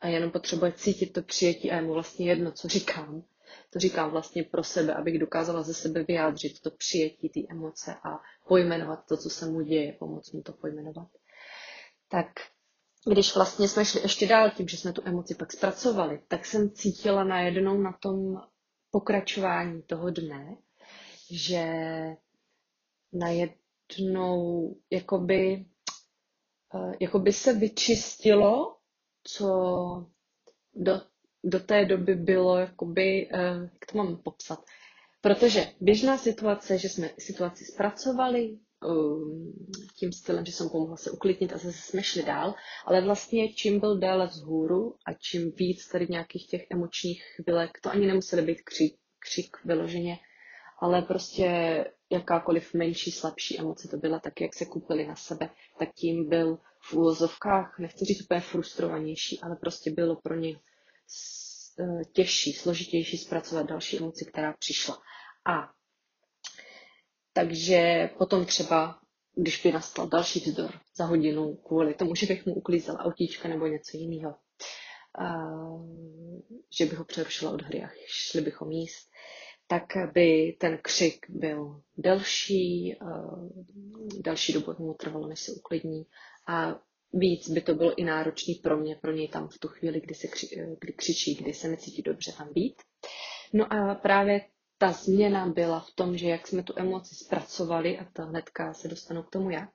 A 0.00 0.08
jenom 0.08 0.30
potřebuje 0.30 0.72
cítit 0.72 1.12
to 1.12 1.22
přijetí 1.22 1.70
a 1.70 1.76
je 1.76 1.82
mu 1.82 1.92
vlastně 1.92 2.28
jedno, 2.28 2.52
co 2.52 2.68
říkám. 2.68 3.22
To 3.70 3.78
říkám 3.78 4.10
vlastně 4.10 4.42
pro 4.42 4.64
sebe, 4.64 4.94
abych 4.94 5.18
dokázala 5.18 5.62
ze 5.62 5.74
sebe 5.74 6.02
vyjádřit 6.04 6.60
to 6.60 6.70
přijetí 6.70 7.28
té 7.28 7.40
emoce 7.50 7.94
a 7.94 8.20
pojmenovat 8.48 9.06
to, 9.08 9.16
co 9.16 9.30
se 9.30 9.46
mu 9.46 9.60
děje, 9.60 9.92
pomoct 9.92 10.32
mu 10.32 10.42
to 10.42 10.52
pojmenovat. 10.52 11.08
Tak 12.08 12.26
když 13.06 13.34
vlastně 13.34 13.68
jsme 13.68 13.84
šli 13.84 14.00
ještě 14.02 14.26
dál 14.26 14.50
tím, 14.50 14.68
že 14.68 14.76
jsme 14.76 14.92
tu 14.92 15.02
emoci 15.04 15.34
pak 15.34 15.52
zpracovali, 15.52 16.22
tak 16.28 16.46
jsem 16.46 16.70
cítila 16.70 17.24
najednou 17.24 17.80
na 17.80 17.92
tom 17.92 18.40
pokračování 18.90 19.82
toho 19.82 20.10
dne, 20.10 20.56
že 21.30 21.64
najednou 23.12 24.76
jakoby 24.90 25.66
uh, 26.74 26.94
jako 27.00 27.18
by 27.18 27.32
se 27.32 27.52
vyčistilo, 27.52 28.76
co 29.24 29.46
do, 30.74 31.00
do 31.44 31.60
té 31.60 31.84
doby 31.84 32.14
bylo, 32.14 32.56
jakoby, 32.58 33.28
uh, 33.32 33.62
jak 33.72 33.86
to 33.92 33.98
mám 33.98 34.16
popsat, 34.16 34.64
Protože 35.20 35.66
běžná 35.80 36.18
situace, 36.18 36.78
že 36.78 36.88
jsme 36.88 37.10
situaci 37.18 37.64
zpracovali, 37.64 38.58
um, 38.86 39.52
tím 39.96 40.12
stylem, 40.12 40.44
že 40.44 40.52
jsem 40.52 40.68
pomohla 40.68 40.96
se 40.96 41.10
uklidnit 41.10 41.52
a 41.52 41.58
zase 41.58 41.78
jsme 41.78 42.02
šli 42.02 42.22
dál, 42.22 42.54
ale 42.86 43.00
vlastně 43.00 43.52
čím 43.54 43.80
byl 43.80 43.98
dále 43.98 44.26
vzhůru 44.26 44.94
a 45.06 45.12
čím 45.12 45.52
víc 45.56 45.88
tady 45.88 46.06
nějakých 46.10 46.46
těch 46.48 46.66
emočních 46.70 47.24
chvilek, 47.36 47.70
to 47.82 47.90
ani 47.90 48.06
nemuseli 48.06 48.42
být 48.42 48.62
křik, 48.62 48.94
křik 49.18 49.56
vyloženě, 49.64 50.16
ale 50.80 51.02
prostě 51.02 51.84
jakákoliv 52.10 52.74
menší, 52.74 53.10
slabší 53.10 53.58
emoce 53.58 53.88
to 53.88 53.96
byla, 53.96 54.18
tak 54.18 54.40
jak 54.40 54.54
se 54.54 54.64
kupili 54.66 55.06
na 55.06 55.16
sebe, 55.16 55.50
tak 55.78 55.92
tím 55.94 56.28
byl 56.28 56.58
v 56.80 56.92
úvozovkách, 56.94 57.78
nechci 57.78 58.04
říct 58.04 58.22
úplně 58.22 58.40
frustrovanější, 58.40 59.40
ale 59.40 59.56
prostě 59.56 59.90
bylo 59.90 60.16
pro 60.16 60.34
ně 60.34 60.50
e, 60.50 62.04
těžší, 62.12 62.52
složitější 62.52 63.18
zpracovat 63.18 63.66
další 63.66 63.98
emoci, 63.98 64.24
která 64.24 64.52
přišla. 64.52 64.98
A 65.46 65.70
takže 67.32 68.10
potom 68.18 68.44
třeba, 68.46 68.98
když 69.34 69.62
by 69.62 69.72
nastal 69.72 70.08
další 70.08 70.40
vzdor 70.40 70.70
za 70.96 71.04
hodinu 71.04 71.56
kvůli 71.56 71.94
tomu, 71.94 72.14
že 72.14 72.26
bych 72.26 72.46
mu 72.46 72.54
uklízel 72.54 72.96
autíčka 72.98 73.48
nebo 73.48 73.66
něco 73.66 73.96
jiného, 73.96 74.34
že 76.78 76.86
by 76.86 76.96
ho 76.96 77.04
přerušila 77.04 77.50
od 77.50 77.62
hry 77.62 77.82
a 77.84 77.88
šli 78.06 78.40
bychom 78.40 78.70
jíst, 78.70 79.10
tak 79.70 79.84
by 80.14 80.56
ten 80.60 80.78
křik 80.82 81.26
byl 81.28 81.82
delší, 81.96 82.96
další 84.24 84.52
dobu 84.52 84.74
mu 84.78 84.94
trvalo, 84.94 85.26
než 85.28 85.40
se 85.40 85.52
uklidní 85.52 86.06
a 86.46 86.80
víc 87.12 87.50
by 87.50 87.60
to 87.60 87.74
bylo 87.74 87.94
i 87.98 88.04
náročný 88.04 88.54
pro 88.54 88.76
mě, 88.76 88.96
pro 88.96 89.12
něj 89.12 89.28
tam 89.28 89.48
v 89.48 89.58
tu 89.58 89.68
chvíli, 89.68 90.00
kdy, 90.00 90.14
se 90.14 90.26
kři, 90.28 90.48
kdy 90.80 90.92
křičí, 90.92 91.34
kdy 91.34 91.54
se 91.54 91.68
necítí 91.68 92.02
dobře 92.02 92.32
tam 92.38 92.52
být. 92.52 92.82
No 93.52 93.72
a 93.72 93.94
právě 93.94 94.40
ta 94.78 94.92
změna 94.92 95.46
byla 95.46 95.80
v 95.80 95.90
tom, 95.94 96.16
že 96.16 96.28
jak 96.28 96.46
jsme 96.46 96.62
tu 96.62 96.72
emoci 96.76 97.14
zpracovali, 97.14 97.98
a 97.98 98.04
to 98.12 98.22
hnedka 98.22 98.74
se 98.74 98.88
dostanu 98.88 99.22
k 99.22 99.30
tomu 99.30 99.50
jak, 99.50 99.70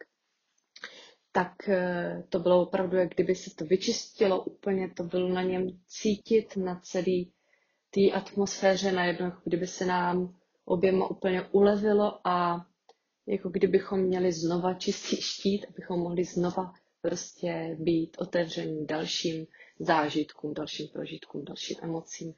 tak 1.31 1.69
eh, 1.69 2.23
to 2.29 2.39
bylo 2.39 2.61
opravdu, 2.61 2.97
jak 2.97 3.09
kdyby 3.09 3.35
se 3.35 3.55
to 3.55 3.65
vyčistilo 3.65 4.43
úplně, 4.43 4.89
to 4.93 5.03
bylo 5.03 5.29
na 5.29 5.41
něm 5.43 5.67
cítit 5.87 6.57
na 6.57 6.79
celý 6.83 7.33
té 7.93 8.11
atmosféře 8.11 8.91
najednou, 8.91 9.25
jako 9.25 9.41
kdyby 9.43 9.67
se 9.67 9.85
nám 9.85 10.35
oběma 10.65 11.07
úplně 11.09 11.41
ulevilo 11.51 12.27
a 12.27 12.65
jako 13.27 13.49
kdybychom 13.49 13.99
měli 13.99 14.31
znova 14.31 14.73
čistý 14.73 15.21
štít, 15.21 15.65
abychom 15.69 15.99
mohli 15.99 16.23
znova 16.23 16.73
prostě 17.01 17.77
být 17.79 18.17
otevření 18.19 18.85
dalším 18.85 19.47
zážitkům, 19.79 20.53
dalším 20.53 20.87
prožitkům, 20.87 21.45
dalším 21.45 21.77
emocím 21.81 22.33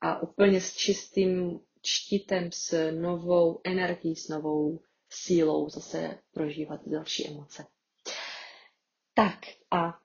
a 0.00 0.22
úplně 0.22 0.60
s 0.60 0.72
čistým 0.76 1.60
štítem, 1.86 2.52
s 2.52 2.90
novou 2.90 3.60
energií, 3.64 4.16
s 4.16 4.28
novou 4.28 4.80
sílou 5.10 5.68
zase 5.68 6.18
prožívat 6.32 6.80
další 6.86 7.28
emoce. 7.28 7.66
Tak 9.14 9.38
a 9.70 9.98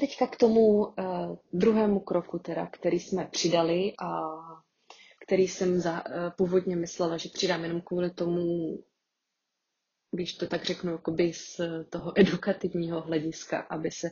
teďka 0.00 0.26
k 0.26 0.36
tomu 0.36 0.60
uh, 0.86 0.92
druhému 1.52 2.00
kroku, 2.00 2.38
teda, 2.38 2.66
který 2.66 3.00
jsme 3.00 3.24
přidali 3.24 3.92
a 4.02 4.20
který 5.26 5.48
jsem 5.48 5.80
za, 5.80 6.06
uh, 6.06 6.12
původně 6.36 6.76
myslela, 6.76 7.16
že 7.16 7.28
přidám 7.28 7.62
jenom 7.62 7.80
kvůli 7.80 8.10
tomu, 8.10 8.78
když 10.10 10.34
to 10.34 10.46
tak 10.46 10.64
řeknu, 10.64 10.92
jakoby 10.92 11.32
z 11.32 11.60
toho 11.90 12.12
edukativního 12.20 13.00
hlediska, 13.00 13.60
aby 13.60 13.90
se, 13.90 14.10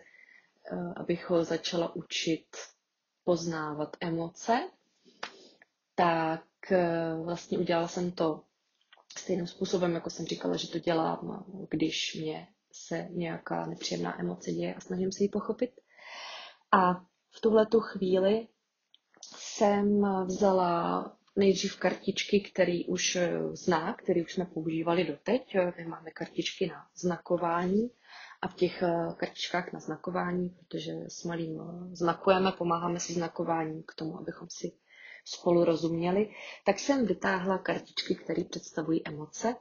uh, 0.72 0.92
abych 0.96 1.30
ho 1.30 1.44
začala 1.44 1.96
učit 1.96 2.46
poznávat 3.24 3.96
emoce, 4.00 4.70
tak 5.94 6.42
Eh, 6.70 7.14
vlastně 7.24 7.58
udělala 7.58 7.88
jsem 7.88 8.12
to 8.12 8.42
stejným 9.18 9.46
způsobem, 9.46 9.94
jako 9.94 10.10
jsem 10.10 10.26
říkala, 10.26 10.56
že 10.56 10.68
to 10.68 10.78
dělám, 10.78 11.44
když 11.70 12.14
mě 12.14 12.48
se 12.76 13.08
nějaká 13.10 13.66
nepříjemná 13.66 14.20
emoce 14.20 14.52
děje 14.52 14.74
a 14.74 14.80
snažím 14.80 15.12
se 15.12 15.24
ji 15.24 15.28
pochopit. 15.28 15.70
A 16.72 16.94
v 17.30 17.40
tuhle 17.40 17.66
tu 17.66 17.80
chvíli 17.80 18.48
jsem 19.36 20.06
vzala 20.26 21.12
nejdřív 21.36 21.76
kartičky, 21.76 22.40
který 22.40 22.86
už 22.86 23.16
eh, 23.16 23.40
zná, 23.52 23.94
který 23.94 24.22
už 24.22 24.32
jsme 24.34 24.44
používali 24.44 25.04
doteď. 25.04 25.56
My 25.78 25.84
máme 25.84 26.10
kartičky 26.10 26.66
na 26.66 26.86
znakování 26.94 27.90
a 28.42 28.48
v 28.48 28.54
těch 28.54 28.82
eh, 28.82 28.94
kartičkách 29.16 29.72
na 29.72 29.80
znakování, 29.80 30.48
protože 30.48 30.92
s 31.08 31.24
malým 31.24 31.60
znakujeme, 31.92 32.52
pomáháme 32.52 33.00
si 33.00 33.12
znakováním 33.12 33.82
k 33.82 33.94
tomu, 33.94 34.18
abychom 34.18 34.48
si 34.50 34.72
spolu 35.24 35.64
rozuměli, 35.64 36.30
tak 36.64 36.78
jsem 36.78 37.06
vytáhla 37.06 37.58
kartičky, 37.58 38.14
které 38.14 38.44
představují 38.44 39.06
emoce 39.06 39.56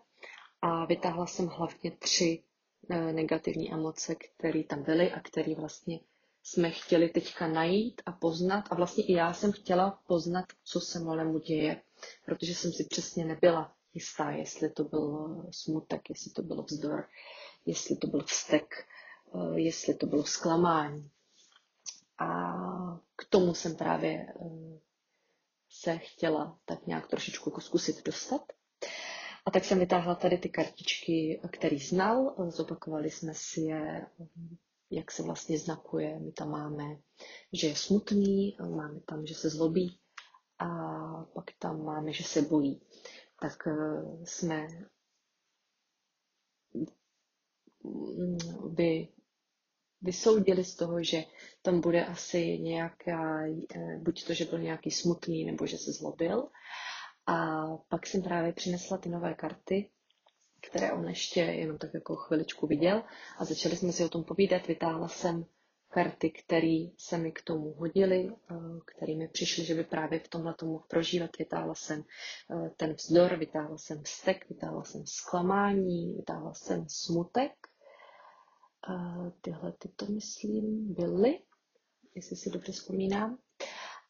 a 0.61 0.85
vytáhla 0.85 1.25
jsem 1.25 1.47
hlavně 1.47 1.91
tři 1.91 2.43
eh, 2.43 2.54
negativní 2.89 3.73
emoce, 3.73 4.15
které 4.15 4.63
tam 4.63 4.83
byly 4.83 5.11
a 5.11 5.19
které 5.19 5.55
vlastně 5.55 5.99
jsme 6.43 6.71
chtěli 6.71 7.09
teďka 7.09 7.47
najít 7.47 8.01
a 8.05 8.11
poznat. 8.11 8.65
A 8.71 8.75
vlastně 8.75 9.03
i 9.03 9.13
já 9.13 9.33
jsem 9.33 9.51
chtěla 9.51 9.99
poznat, 10.07 10.45
co 10.63 10.81
se 10.81 10.99
malému 10.99 11.39
děje, 11.39 11.81
protože 12.25 12.55
jsem 12.55 12.71
si 12.71 12.83
přesně 12.83 13.25
nebyla 13.25 13.75
jistá, 13.93 14.31
jestli 14.31 14.69
to 14.69 14.83
byl 14.83 15.35
smutek, 15.51 16.09
jestli 16.09 16.31
to 16.31 16.41
byl 16.41 16.63
vzdor, 16.63 17.07
jestli 17.65 17.95
to 17.95 18.07
byl 18.07 18.23
vztek, 18.23 18.87
eh, 19.35 19.59
jestli 19.59 19.93
to 19.93 20.05
bylo 20.07 20.23
zklamání. 20.23 21.09
A 22.17 22.53
k 23.15 23.25
tomu 23.29 23.53
jsem 23.53 23.75
právě 23.75 24.27
eh, 24.29 24.79
se 25.69 25.97
chtěla 25.97 26.59
tak 26.65 26.87
nějak 26.87 27.07
trošičku 27.07 27.61
zkusit 27.61 28.05
dostat. 28.05 28.41
A 29.45 29.51
tak 29.51 29.65
jsem 29.65 29.79
vytáhla 29.79 30.15
tady 30.15 30.37
ty 30.37 30.49
kartičky, 30.49 31.41
který 31.51 31.79
znal. 31.79 32.35
Zopakovali 32.49 33.11
jsme 33.11 33.33
si 33.33 33.61
je, 33.61 34.07
jak 34.91 35.11
se 35.11 35.23
vlastně 35.23 35.59
znakuje. 35.59 36.19
My 36.19 36.31
tam 36.31 36.49
máme, 36.49 36.97
že 37.53 37.67
je 37.67 37.75
smutný, 37.75 38.57
máme 38.75 38.99
tam, 38.99 39.25
že 39.25 39.35
se 39.35 39.49
zlobí 39.49 39.99
a 40.59 40.67
pak 41.33 41.45
tam 41.59 41.83
máme, 41.85 42.13
že 42.13 42.23
se 42.23 42.41
bojí. 42.41 42.81
Tak 43.41 43.67
eh, 43.67 44.25
jsme 44.25 44.67
by 48.69 49.07
vysoudili 50.01 50.63
z 50.63 50.75
toho, 50.75 51.03
že 51.03 51.23
tam 51.61 51.81
bude 51.81 52.05
asi 52.05 52.59
nějaká, 52.59 53.45
eh, 53.75 53.97
buď 53.97 54.25
to, 54.27 54.33
že 54.33 54.45
byl 54.45 54.59
nějaký 54.59 54.91
smutný, 54.91 55.45
nebo 55.45 55.65
že 55.67 55.77
se 55.77 55.91
zlobil. 55.91 56.49
A 57.27 57.65
pak 57.89 58.07
jsem 58.07 58.21
právě 58.21 58.53
přinesla 58.53 58.97
ty 58.97 59.09
nové 59.09 59.33
karty, 59.33 59.89
které 60.61 60.91
on 60.93 61.09
ještě 61.09 61.39
jenom 61.39 61.77
tak 61.77 61.93
jako 61.93 62.15
chviličku 62.15 62.67
viděl 62.67 63.03
a 63.37 63.45
začali 63.45 63.75
jsme 63.75 63.91
si 63.91 64.05
o 64.05 64.09
tom 64.09 64.23
povídat. 64.23 64.67
Vytáhla 64.67 65.07
jsem 65.07 65.45
karty, 65.89 66.29
které 66.29 66.85
se 66.97 67.17
mi 67.17 67.31
k 67.31 67.41
tomu 67.41 67.73
hodily, 67.73 68.29
eh, 68.51 68.55
které 68.85 69.15
mi 69.15 69.27
přišly, 69.27 69.65
že 69.65 69.75
by 69.75 69.83
právě 69.83 70.19
v 70.19 70.27
tomhle 70.27 70.53
tomu 70.53 70.79
prožívat. 70.87 71.37
Vytáhla 71.37 71.75
jsem 71.75 72.03
eh, 72.65 72.69
ten 72.77 72.93
vzdor, 72.93 73.35
vytáhla 73.37 73.77
jsem 73.77 74.03
vztek, 74.03 74.49
vytáhla 74.49 74.83
jsem 74.83 75.05
zklamání, 75.05 76.13
vytáhla 76.13 76.53
jsem 76.53 76.85
smutek 76.89 77.51
tyhle 79.41 79.71
tyto, 79.71 80.05
myslím, 80.05 80.93
byly, 80.93 81.39
jestli 82.15 82.35
si 82.35 82.49
dobře 82.49 82.71
vzpomínám. 82.71 83.37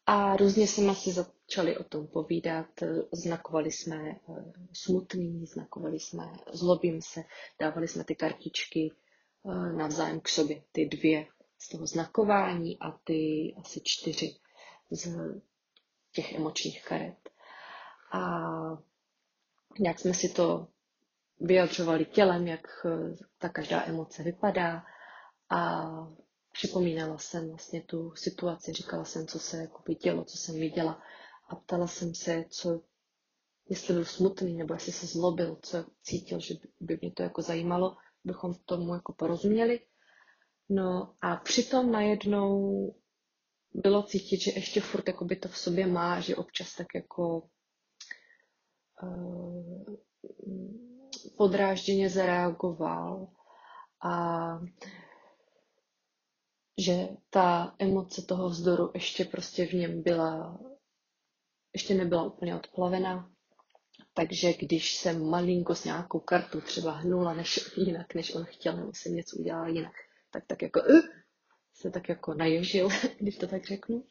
A 0.06 0.36
různě 0.36 0.66
jsme 0.68 0.94
si 0.94 1.12
začali 1.12 1.76
o 1.76 1.84
tom 1.84 2.06
povídat, 2.06 2.66
znakovali 3.12 3.72
jsme 3.72 3.96
eh, 4.10 4.52
smutný, 4.72 5.46
znakovali 5.46 6.00
jsme 6.00 6.32
zlobím 6.52 7.02
se, 7.02 7.22
dávali 7.60 7.88
jsme 7.88 8.04
ty 8.04 8.14
kartičky 8.14 8.92
eh, 9.46 9.72
navzájem 9.72 10.20
k 10.20 10.28
sobě, 10.28 10.62
ty 10.72 10.86
dvě 10.86 11.26
z 11.58 11.68
toho 11.68 11.86
znakování 11.86 12.78
a 12.78 12.90
ty 12.90 13.54
asi 13.58 13.80
čtyři 13.84 14.36
z 14.90 15.16
těch 16.12 16.32
emočních 16.32 16.84
karet. 16.84 17.30
A 18.12 18.20
jak 19.80 19.98
jsme 19.98 20.14
si 20.14 20.28
to 20.28 20.68
vyjadřovali 21.40 22.04
tělem, 22.04 22.46
jak 22.46 22.66
eh, 22.86 23.16
ta 23.38 23.48
každá 23.48 23.84
emoce 23.86 24.22
vypadá. 24.22 24.84
A 25.50 25.82
připomínala 26.56 27.18
jsem 27.18 27.48
vlastně 27.48 27.82
tu 27.82 28.14
situaci, 28.14 28.72
říkala 28.72 29.04
jsem, 29.04 29.26
co 29.26 29.38
se 29.38 29.56
jako 29.56 29.92
dělo, 29.92 30.24
co 30.24 30.36
jsem 30.38 30.54
viděla 30.54 31.02
a 31.48 31.56
ptala 31.56 31.86
jsem 31.86 32.14
se, 32.14 32.44
co, 32.50 32.80
jestli 33.68 33.94
byl 33.94 34.04
smutný 34.04 34.56
nebo 34.56 34.74
jestli 34.74 34.92
se 34.92 35.06
zlobil, 35.06 35.58
co 35.62 35.84
cítil, 36.02 36.40
že 36.40 36.54
by 36.80 36.98
mě 37.00 37.12
to 37.12 37.22
jako 37.22 37.42
zajímalo, 37.42 37.96
bychom 38.24 38.54
tomu 38.54 38.94
jako 38.94 39.12
porozuměli. 39.12 39.80
No 40.68 41.14
a 41.20 41.36
přitom 41.36 41.92
najednou 41.92 42.94
bylo 43.74 44.02
cítit, 44.02 44.40
že 44.40 44.50
ještě 44.54 44.80
furt 44.80 45.08
jako 45.08 45.24
by 45.24 45.36
to 45.36 45.48
v 45.48 45.58
sobě 45.58 45.86
má, 45.86 46.20
že 46.20 46.36
občas 46.36 46.74
tak 46.74 46.86
jako 46.94 47.48
uh, 49.02 49.84
podrážděně 51.36 52.10
zareagoval 52.10 53.28
a 54.04 54.58
že 56.78 57.08
ta 57.30 57.74
emoce 57.78 58.22
toho 58.22 58.48
vzdoru 58.48 58.90
ještě 58.94 59.24
prostě 59.24 59.66
v 59.66 59.72
něm 59.72 60.02
byla, 60.02 60.60
ještě 61.72 61.94
nebyla 61.94 62.22
úplně 62.22 62.56
odplavená. 62.56 63.30
Takže 64.14 64.52
když 64.52 64.96
jsem 64.96 65.30
malinko 65.30 65.74
s 65.74 65.84
nějakou 65.84 66.20
kartu 66.20 66.60
třeba 66.60 66.92
hnula 66.92 67.34
než, 67.34 67.70
jinak, 67.76 68.14
než 68.14 68.34
on 68.34 68.44
chtěl, 68.44 68.76
nebo 68.76 68.92
jsem 68.94 69.14
něco 69.14 69.36
udělala 69.36 69.68
jinak, 69.68 69.92
tak 70.30 70.46
tak 70.46 70.62
jako 70.62 70.80
uh, 70.80 71.00
se 71.74 71.90
tak 71.90 72.08
jako 72.08 72.34
naježil, 72.34 72.88
když 73.18 73.38
to 73.38 73.46
tak 73.46 73.66
řeknu. 73.66 74.04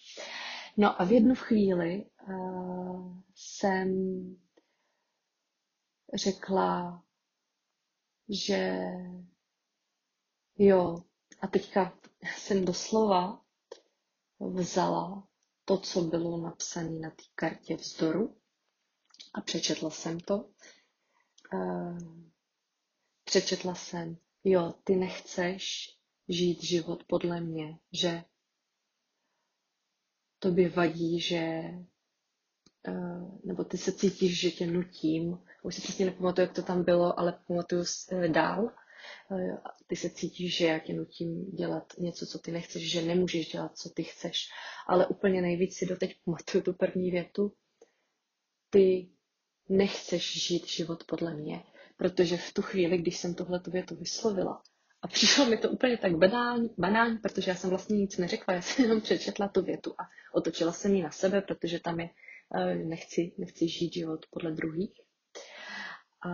No 0.78 1.02
a 1.02 1.06
v 1.06 1.12
jednu 1.12 1.36
chvíli 1.36 2.06
uh, 2.28 3.18
jsem 3.36 3.90
řekla, 6.14 7.04
že 8.30 8.82
jo, 10.58 11.04
a 11.46 11.48
teďka 11.48 11.94
jsem 12.38 12.66
doslova 12.66 13.46
vzala 14.40 15.28
to, 15.66 15.78
co 15.78 16.02
bylo 16.02 16.38
napsané 16.38 17.00
na 17.00 17.10
té 17.10 17.24
kartě 17.36 17.76
vzdoru 17.76 18.38
a 19.34 19.42
přečetla 19.42 19.90
jsem 19.90 20.20
to. 20.20 20.50
Uh, 21.54 22.00
přečetla 23.24 23.76
jsem, 23.76 24.18
jo, 24.44 24.74
ty 24.84 24.96
nechceš 24.96 25.90
žít 26.30 26.64
život 26.64 27.04
podle 27.08 27.42
mě, 27.42 27.80
že 27.92 28.24
tobě 30.40 30.70
vadí, 30.70 31.20
že 31.22 31.62
uh, 32.88 33.40
nebo 33.44 33.64
ty 33.64 33.78
se 33.78 33.92
cítíš, 33.92 34.40
že 34.40 34.52
tě 34.52 34.68
nutím. 34.68 35.40
Už 35.64 35.76
si 35.76 35.82
přesně 35.82 36.06
nepamatuju, 36.06 36.48
jak 36.48 36.56
to 36.56 36.62
tam 36.64 36.84
bylo, 36.84 37.20
ale 37.20 37.40
pamatuju 37.48 37.84
uh, 38.12 38.24
dál. 38.28 38.72
Uh, 39.30 39.58
ty 39.88 39.96
se 39.96 40.10
cítíš, 40.10 40.58
že 40.58 40.66
já 40.66 40.80
tě 40.80 40.94
nutím 40.94 41.52
dělat 41.52 41.94
něco, 41.98 42.26
co 42.26 42.40
ty 42.40 42.52
nechceš, 42.52 42.92
že 42.92 43.02
nemůžeš 43.02 43.52
dělat, 43.52 43.78
co 43.78 43.90
ty 43.90 44.04
chceš. 44.04 44.50
Ale 44.88 45.08
úplně 45.08 45.42
nejvíc 45.42 45.76
si 45.76 45.86
doteď 45.86 46.18
pamatuju 46.26 46.64
tu 46.64 46.74
první 46.74 47.12
větu. 47.12 47.54
Ty 48.70 49.10
nechceš 49.70 50.48
žít 50.48 50.68
život 50.68 51.04
podle 51.04 51.34
mě, 51.34 51.64
protože 51.98 52.38
v 52.38 52.54
tu 52.54 52.62
chvíli, 52.62 52.98
když 52.98 53.18
jsem 53.18 53.36
tohle 53.36 53.62
větu 53.68 53.96
vyslovila, 53.96 54.62
a 55.06 55.08
přišlo 55.08 55.46
mi 55.46 55.58
to 55.58 55.70
úplně 55.70 55.98
tak 55.98 56.18
banální, 56.18 56.70
banální, 56.78 57.18
protože 57.18 57.52
já 57.52 57.56
jsem 57.56 57.70
vlastně 57.70 57.98
nic 57.98 58.18
neřekla, 58.18 58.54
já 58.54 58.62
jsem 58.62 58.86
jenom 58.86 59.02
přečetla 59.02 59.48
tu 59.48 59.62
větu 59.62 59.94
a 59.98 60.04
otočila 60.34 60.72
jsem 60.72 60.96
ji 60.96 61.04
na 61.04 61.12
sebe, 61.12 61.42
protože 61.42 61.80
tam 61.80 62.00
je, 62.00 62.10
eh, 62.56 62.76
nechci, 62.76 63.34
nechci 63.38 63.68
žít 63.68 63.94
život 63.94 64.26
podle 64.30 64.52
druhých. 64.52 65.05
A 66.26 66.30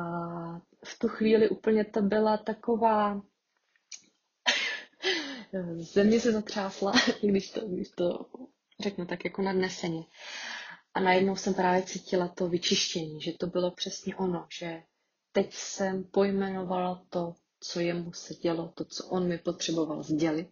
v 0.86 0.99
tu 0.99 1.08
chvíli 1.08 1.49
úplně 1.49 1.86
to 1.86 2.01
byla 2.01 2.38
taková, 2.38 3.21
země 5.73 6.19
se 6.19 6.32
zatřásla, 6.32 6.93
když 7.21 7.51
to, 7.51 7.67
když 7.67 7.89
to 7.89 8.25
řeknu 8.80 9.06
tak 9.06 9.25
jako 9.25 9.41
nadneseně. 9.41 10.04
A 10.93 10.99
najednou 10.99 11.36
jsem 11.36 11.54
právě 11.54 11.84
cítila 11.84 12.27
to 12.27 12.49
vyčištění, 12.49 13.21
že 13.21 13.32
to 13.34 13.47
bylo 13.47 13.71
přesně 13.71 14.15
ono, 14.15 14.47
že 14.60 14.84
teď 15.32 15.54
jsem 15.54 16.04
pojmenovala 16.04 17.06
to, 17.10 17.36
co 17.60 17.80
jemu 17.80 18.13
se 18.13 18.34
dělo, 18.34 18.67
to, 18.75 18.86
co 18.86 19.08
on 19.08 19.27
mi 19.27 19.38
potřeboval 19.38 20.04
sdělit, 20.04 20.51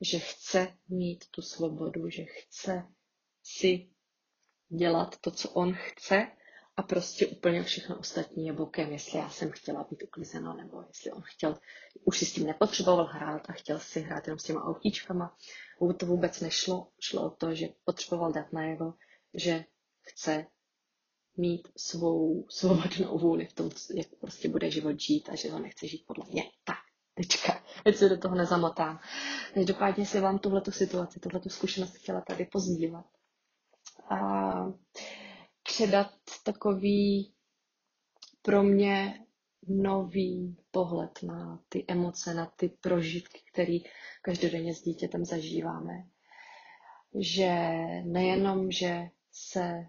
že 0.00 0.18
chce 0.18 0.76
mít 0.88 1.24
tu 1.30 1.42
svobodu, 1.42 2.10
že 2.10 2.24
chce 2.24 2.86
si 3.42 3.90
dělat 4.68 5.16
to, 5.20 5.30
co 5.30 5.50
on 5.50 5.74
chce 5.74 6.26
a 6.80 6.82
prostě 6.82 7.26
úplně 7.26 7.62
všechno 7.62 7.98
ostatní 7.98 8.46
je 8.46 8.52
bokem, 8.52 8.92
jestli 8.92 9.18
já 9.18 9.30
jsem 9.30 9.50
chtěla 9.50 9.86
být 9.90 10.02
uklizeno, 10.02 10.56
nebo 10.56 10.84
jestli 10.88 11.12
on 11.12 11.22
chtěl, 11.22 11.58
už 12.04 12.18
si 12.18 12.26
s 12.26 12.32
tím 12.32 12.46
nepotřeboval 12.46 13.06
hrát 13.06 13.50
a 13.50 13.52
chtěl 13.52 13.78
si 13.78 14.00
hrát 14.00 14.26
jenom 14.26 14.38
s 14.38 14.44
těma 14.44 14.64
autíčkama. 14.64 15.36
To 15.98 16.06
vůbec 16.06 16.40
nešlo, 16.40 16.88
šlo 17.00 17.26
o 17.26 17.30
to, 17.30 17.54
že 17.54 17.68
potřeboval 17.84 18.32
dát 18.32 18.52
najevo, 18.52 18.94
že 19.34 19.64
chce 20.02 20.46
mít 21.36 21.68
svou 21.76 22.46
svobodnou 22.48 23.18
vůli 23.18 23.46
v 23.46 23.52
tom, 23.52 23.70
jak 23.96 24.06
prostě 24.20 24.48
bude 24.48 24.70
život 24.70 25.00
žít 25.00 25.28
a 25.28 25.34
že 25.34 25.50
ho 25.50 25.58
nechce 25.58 25.88
žít 25.88 26.04
podle 26.06 26.24
mě. 26.32 26.42
Tak, 26.64 26.78
tečka. 27.14 27.64
Teď 27.84 27.96
se 27.96 28.08
do 28.08 28.18
toho 28.18 28.34
nezamotám. 28.34 29.00
Každopádně 29.54 30.06
si 30.06 30.20
vám 30.20 30.38
tuhletu 30.38 30.70
situaci, 30.70 31.20
tuhletu 31.20 31.48
zkušenost 31.48 31.96
chtěla 31.96 32.20
tady 32.20 32.44
pozdílet. 32.44 33.06
A 34.10 34.50
předat 35.80 36.10
takový 36.44 37.32
pro 38.42 38.62
mě 38.62 39.26
nový 39.68 40.56
pohled 40.70 41.22
na 41.22 41.62
ty 41.68 41.84
emoce, 41.88 42.34
na 42.34 42.46
ty 42.56 42.68
prožitky, 42.68 43.38
které 43.52 43.78
každodenně 44.22 44.74
s 44.74 44.82
dítětem 44.82 45.24
zažíváme. 45.24 46.04
Že 47.14 47.48
nejenom, 48.04 48.70
že 48.70 49.08
se 49.32 49.86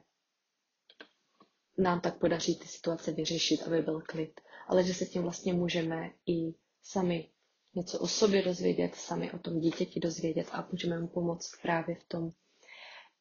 nám 1.77 2.01
tak 2.01 2.19
podaří 2.19 2.55
ty 2.55 2.67
situace 2.67 3.11
vyřešit, 3.11 3.63
aby 3.63 3.81
byl 3.81 4.01
klid, 4.01 4.41
ale 4.67 4.83
že 4.83 4.93
se 4.93 5.05
tím 5.05 5.21
vlastně 5.21 5.53
můžeme 5.53 6.11
i 6.27 6.53
sami 6.83 7.29
něco 7.75 7.99
o 7.99 8.07
sobě 8.07 8.41
dozvědět, 8.43 8.95
sami 8.95 9.31
o 9.31 9.39
tom 9.39 9.59
dítěti 9.59 9.99
dozvědět 9.99 10.47
a 10.51 10.67
můžeme 10.71 10.99
mu 10.99 11.07
pomoct 11.07 11.51
právě 11.61 11.95
v 11.95 12.03
tom 12.03 12.29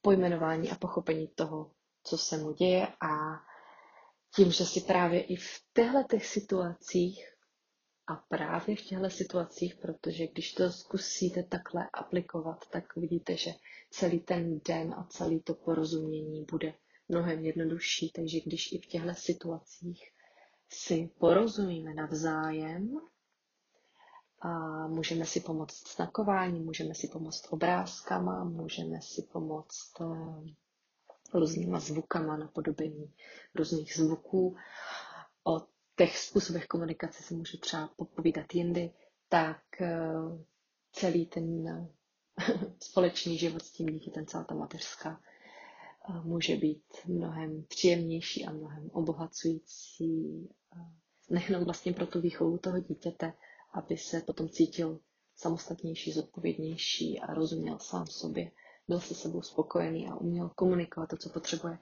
pojmenování 0.03 0.71
a 0.71 0.75
pochopení 0.75 1.29
toho, 1.29 1.71
co 2.05 2.19
se 2.19 2.37
mu 2.39 2.53
děje 2.53 2.87
a 2.87 3.41
tím, 4.35 4.51
že 4.53 4.65
si 4.67 4.81
právě 4.81 5.23
i 5.23 5.37
v 5.37 5.61
těchto 5.75 6.03
těch 6.11 6.27
situacích 6.27 7.27
a 8.07 8.15
právě 8.29 8.77
v 8.77 8.83
těchto 8.83 9.11
situacích, 9.11 9.75
protože 9.77 10.27
když 10.27 10.53
to 10.55 10.71
zkusíte 10.73 11.43
takhle 11.43 11.89
aplikovat, 11.93 12.69
tak 12.71 12.85
uvidíte, 12.97 13.37
že 13.37 13.51
celý 13.91 14.21
ten 14.21 14.61
den 14.69 14.95
a 14.95 15.07
celý 15.11 15.41
to 15.41 15.55
porozumění 15.55 16.45
bude 16.51 16.75
mnohem 17.09 17.45
jednodušší. 17.45 18.11
Takže 18.15 18.41
když 18.47 18.73
i 18.73 18.79
v 18.79 18.87
těchto 18.87 19.15
situacích 19.15 20.05
si 20.69 21.11
porozumíme 21.19 21.95
navzájem 21.95 23.01
a 24.41 24.49
můžeme 24.89 25.25
si 25.27 25.41
pomoct 25.41 25.95
znakováním, 25.97 26.65
můžeme 26.65 26.95
si 26.95 27.09
pomoct 27.09 27.47
obrázkama, 27.51 28.45
můžeme 28.45 29.01
si 29.03 29.23
pomoct 29.33 30.01
eh, 30.01 30.55
různýma 31.39 31.81
zvukama, 31.81 32.37
napodobení 32.37 33.15
různých 33.55 33.95
zvuků. 33.97 34.57
O 35.45 35.61
těch 35.97 36.19
způsobech 36.19 36.67
komunikace 36.67 37.23
se 37.23 37.35
můžu 37.35 37.59
třeba 37.59 37.89
popovídat 37.97 38.55
jindy, 38.55 38.91
tak 39.29 39.81
eh, 39.81 40.13
celý 40.93 41.27
ten 41.27 41.69
eh, 41.69 41.89
společný 42.83 43.39
život 43.39 43.63
s 43.63 43.73
tím 43.73 43.87
dítětem, 43.87 44.27
celá 44.27 44.45
ta 44.45 44.55
mateřská, 44.55 45.21
eh, 46.11 46.21
může 46.23 46.57
být 46.57 46.83
mnohem 47.07 47.65
příjemnější 47.69 48.45
a 48.47 48.53
mnohem 48.53 48.91
obohacující, 48.93 50.49
nejenom 51.31 51.65
vlastně 51.65 51.93
pro 51.93 52.07
tu 52.07 52.21
výchovu 52.21 52.59
toho 52.59 52.79
dítěte, 52.79 53.33
aby 53.73 53.97
se 53.97 54.21
potom 54.21 54.49
cítil 54.49 55.01
samostatnější, 55.37 56.13
zodpovědnější 56.13 57.21
a 57.21 57.35
rozuměl 57.35 57.79
sám 57.79 58.07
sobě, 58.07 58.51
byl 58.91 59.01
se 59.01 59.15
sebou 59.15 59.43
spokojený 59.43 60.09
a 60.09 60.15
uměl 60.15 60.49
komunikovat 60.49 61.07
to, 61.11 61.17
co 61.17 61.29
potřebuje, 61.29 61.79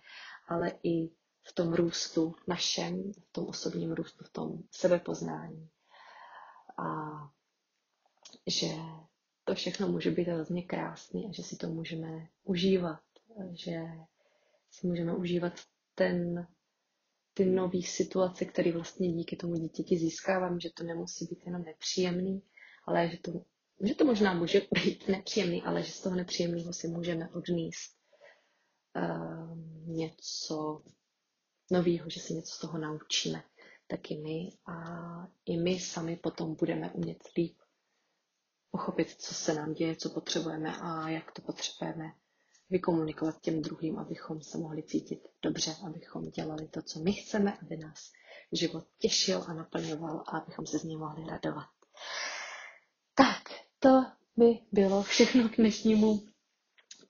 ale 0.48 0.72
i 0.82 1.08
v 1.42 1.52
tom 1.54 1.74
růstu 1.74 2.34
našem, 2.48 3.12
v 3.12 3.32
tom 3.32 3.46
osobním 3.46 3.92
růstu, 3.92 4.24
v 4.24 4.30
tom 4.32 4.58
sebepoznání. 4.70 5.68
A 6.78 6.86
že 8.46 8.66
to 9.44 9.54
všechno 9.54 9.88
může 9.88 10.10
být 10.10 10.28
hrozně 10.28 10.62
krásný 10.62 11.26
a 11.28 11.32
že 11.32 11.42
si 11.42 11.56
to 11.56 11.68
můžeme 11.68 12.28
užívat, 12.44 13.00
že 13.52 13.80
si 14.70 14.86
můžeme 14.86 15.14
užívat 15.14 15.52
ten, 15.94 16.46
ty 17.34 17.44
nové 17.44 17.82
situace, 17.82 18.44
které 18.44 18.72
vlastně 18.72 19.12
díky 19.12 19.36
tomu 19.36 19.54
dítěti 19.54 19.98
získávám, 19.98 20.60
že 20.60 20.68
to 20.74 20.84
nemusí 20.84 21.24
být 21.26 21.46
jenom 21.46 21.62
nepříjemný, 21.64 22.42
ale 22.86 23.08
že 23.08 23.18
to, 23.18 23.32
že 23.80 23.94
to 23.94 24.04
možná 24.04 24.34
může 24.34 24.62
být 24.84 25.08
nepříjemný, 25.08 25.62
ale 25.62 25.82
že 25.82 25.92
z 25.92 26.00
toho 26.00 26.16
nepříjemného 26.16 26.72
si 26.72 26.88
můžeme 26.88 27.28
odníst 27.28 27.96
uh, 28.96 29.58
něco 29.86 30.82
nového, 31.70 32.10
že 32.10 32.20
si 32.20 32.34
něco 32.34 32.54
z 32.54 32.58
toho 32.58 32.78
naučíme, 32.78 33.42
taky 33.86 34.16
my 34.16 34.52
a 34.66 34.76
i 35.46 35.56
my 35.56 35.80
sami 35.80 36.16
potom 36.16 36.54
budeme 36.54 36.90
umět 36.90 37.22
líp 37.36 37.58
pochopit, 38.70 39.10
co 39.10 39.34
se 39.34 39.54
nám 39.54 39.72
děje, 39.72 39.96
co 39.96 40.10
potřebujeme 40.10 40.76
a 40.76 41.08
jak 41.08 41.32
to 41.32 41.42
potřebujeme 41.42 42.12
vykomunikovat 42.70 43.40
těm 43.40 43.62
druhým, 43.62 43.98
abychom 43.98 44.42
se 44.42 44.58
mohli 44.58 44.82
cítit 44.82 45.28
dobře, 45.42 45.74
abychom 45.86 46.30
dělali 46.30 46.68
to, 46.68 46.82
co 46.82 47.00
my 47.00 47.12
chceme, 47.12 47.58
aby 47.62 47.76
nás 47.76 48.12
život 48.52 48.84
těšil 48.98 49.44
a 49.46 49.52
naplňoval 49.52 50.24
a 50.26 50.38
abychom 50.38 50.66
se 50.66 50.78
z 50.78 50.84
něj 50.84 50.96
mohli 50.96 51.26
radovat. 51.30 51.68
To 53.80 54.04
by 54.36 54.58
bylo 54.72 55.02
všechno 55.02 55.48
k 55.48 55.56
dnešnímu 55.56 56.20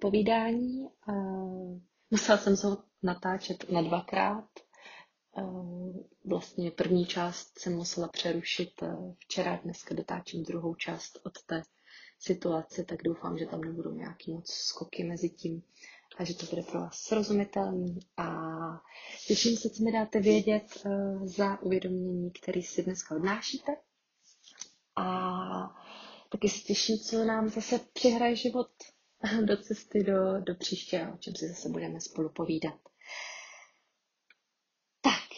povídání. 0.01 0.89
Musela 2.11 2.39
jsem 2.39 2.57
se 2.57 2.67
ho 2.67 2.79
natáčet 3.03 3.71
na 3.71 3.83
dvakrát. 3.83 4.49
Vlastně 6.25 6.71
první 6.71 7.07
část 7.07 7.59
jsem 7.59 7.73
musela 7.77 8.09
přerušit 8.09 8.71
včera, 9.19 9.61
dneska 9.65 9.95
dotáčím 9.95 10.43
druhou 10.43 10.75
část 10.75 11.19
od 11.25 11.43
té 11.47 11.63
situaci, 12.19 12.85
tak 12.85 13.03
doufám, 13.03 13.39
že 13.39 13.47
tam 13.47 13.61
nebudou 13.61 13.93
nějaký 13.93 14.33
moc 14.33 14.51
skoky 14.53 15.05
mezi 15.05 15.31
tím 15.31 15.63
a 16.19 16.25
že 16.25 16.35
to 16.35 16.47
bude 16.47 16.63
pro 16.63 16.81
vás 16.81 16.95
srozumitelný 16.99 17.99
a 18.17 18.31
těším 19.27 19.57
se, 19.57 19.71
co 19.71 19.83
mi 19.85 19.93
dáte 19.93 20.21
vědět 20.21 20.83
uh, 20.87 21.27
za 21.27 21.63
uvědomění, 21.63 22.31
který 22.31 22.63
si 22.63 22.83
dneska 22.83 23.15
odnášíte 23.17 23.73
a 24.97 25.88
taky 26.29 26.49
se 26.49 26.61
těším, 26.61 26.99
co 26.99 27.25
nám 27.25 27.49
zase 27.49 27.79
přihraje 27.93 28.37
život 28.37 28.71
do 29.45 29.57
cesty 29.57 30.03
do, 30.05 30.41
do 30.41 30.55
příště, 30.55 31.09
o 31.14 31.17
čem 31.17 31.35
si 31.35 31.49
zase 31.49 31.69
budeme 31.69 32.01
spolu 32.01 32.29
povídat. 32.29 32.75
Tak, 35.01 35.29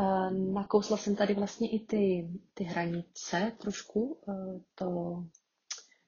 eh, 0.00 0.30
nakousla 0.30 0.96
jsem 0.96 1.16
tady 1.16 1.34
vlastně 1.34 1.70
i 1.70 1.78
ty, 1.80 2.28
ty 2.54 2.64
hranice 2.64 3.52
trošku, 3.60 4.20
eh, 4.28 4.60
to 4.74 4.86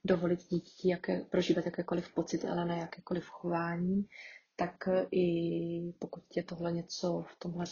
dovolit 0.05 0.41
dítěti 0.49 0.88
jaké, 0.88 1.21
prožívat 1.21 1.65
jakékoliv 1.67 2.15
pocity, 2.15 2.47
ale 2.49 2.65
ne 2.65 2.79
jakékoliv 2.79 3.25
chování, 3.25 4.09
tak 4.57 4.88
i 5.11 5.93
pokud 5.99 6.25
tě 6.29 6.43
tohle 6.43 6.73
něco 6.73 7.25
v 7.33 7.37
tomhle 7.38 7.67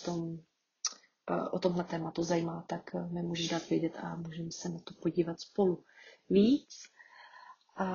o 1.51 1.59
tomhle 1.59 1.85
tématu 1.85 2.23
zajímá, 2.23 2.64
tak 2.66 2.95
mi 2.95 3.23
můžeš 3.23 3.49
dát 3.49 3.69
vědět 3.69 3.93
a 4.03 4.16
můžeme 4.16 4.51
se 4.51 4.69
na 4.69 4.79
to 4.85 4.95
podívat 4.95 5.40
spolu 5.40 5.85
víc. 6.31 6.69
A 7.77 7.87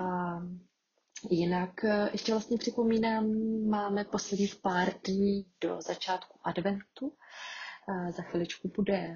jinak 1.30 1.84
eh, 1.84 2.10
ještě 2.12 2.32
vlastně 2.32 2.58
připomínám, 2.58 3.34
máme 3.70 4.04
posledních 4.04 4.56
pár 4.56 4.94
dní 5.08 5.46
do 5.62 5.82
začátku 5.82 6.40
adventu. 6.44 7.14
Eh, 7.90 8.12
za 8.12 8.24
chviličku 8.24 8.72
bude 8.76 9.16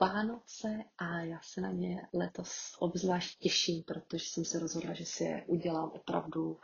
Vánoce 0.00 0.84
a 0.98 1.18
já 1.20 1.40
se 1.42 1.60
na 1.60 1.70
ně 1.72 2.06
letos 2.12 2.76
obzvlášť 2.78 3.38
těším, 3.38 3.82
protože 3.82 4.24
jsem 4.24 4.44
se 4.44 4.58
rozhodla, 4.58 4.94
že 4.94 5.04
si 5.04 5.24
je 5.24 5.44
udělám 5.46 5.90
opravdu 5.90 6.58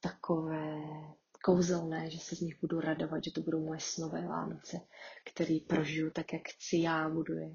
takové 0.00 0.76
kouzelné, 1.44 2.10
že 2.10 2.18
se 2.18 2.36
z 2.36 2.40
nich 2.40 2.60
budu 2.60 2.80
radovat, 2.80 3.24
že 3.24 3.30
to 3.30 3.40
budou 3.40 3.64
moje 3.66 3.80
snové 3.80 4.26
Vánoce, 4.26 4.80
které 5.24 5.58
prožiju 5.68 6.10
tak, 6.10 6.32
jak 6.32 6.42
chci 6.48 6.76
já, 6.76 7.08
budu 7.08 7.34
je. 7.34 7.54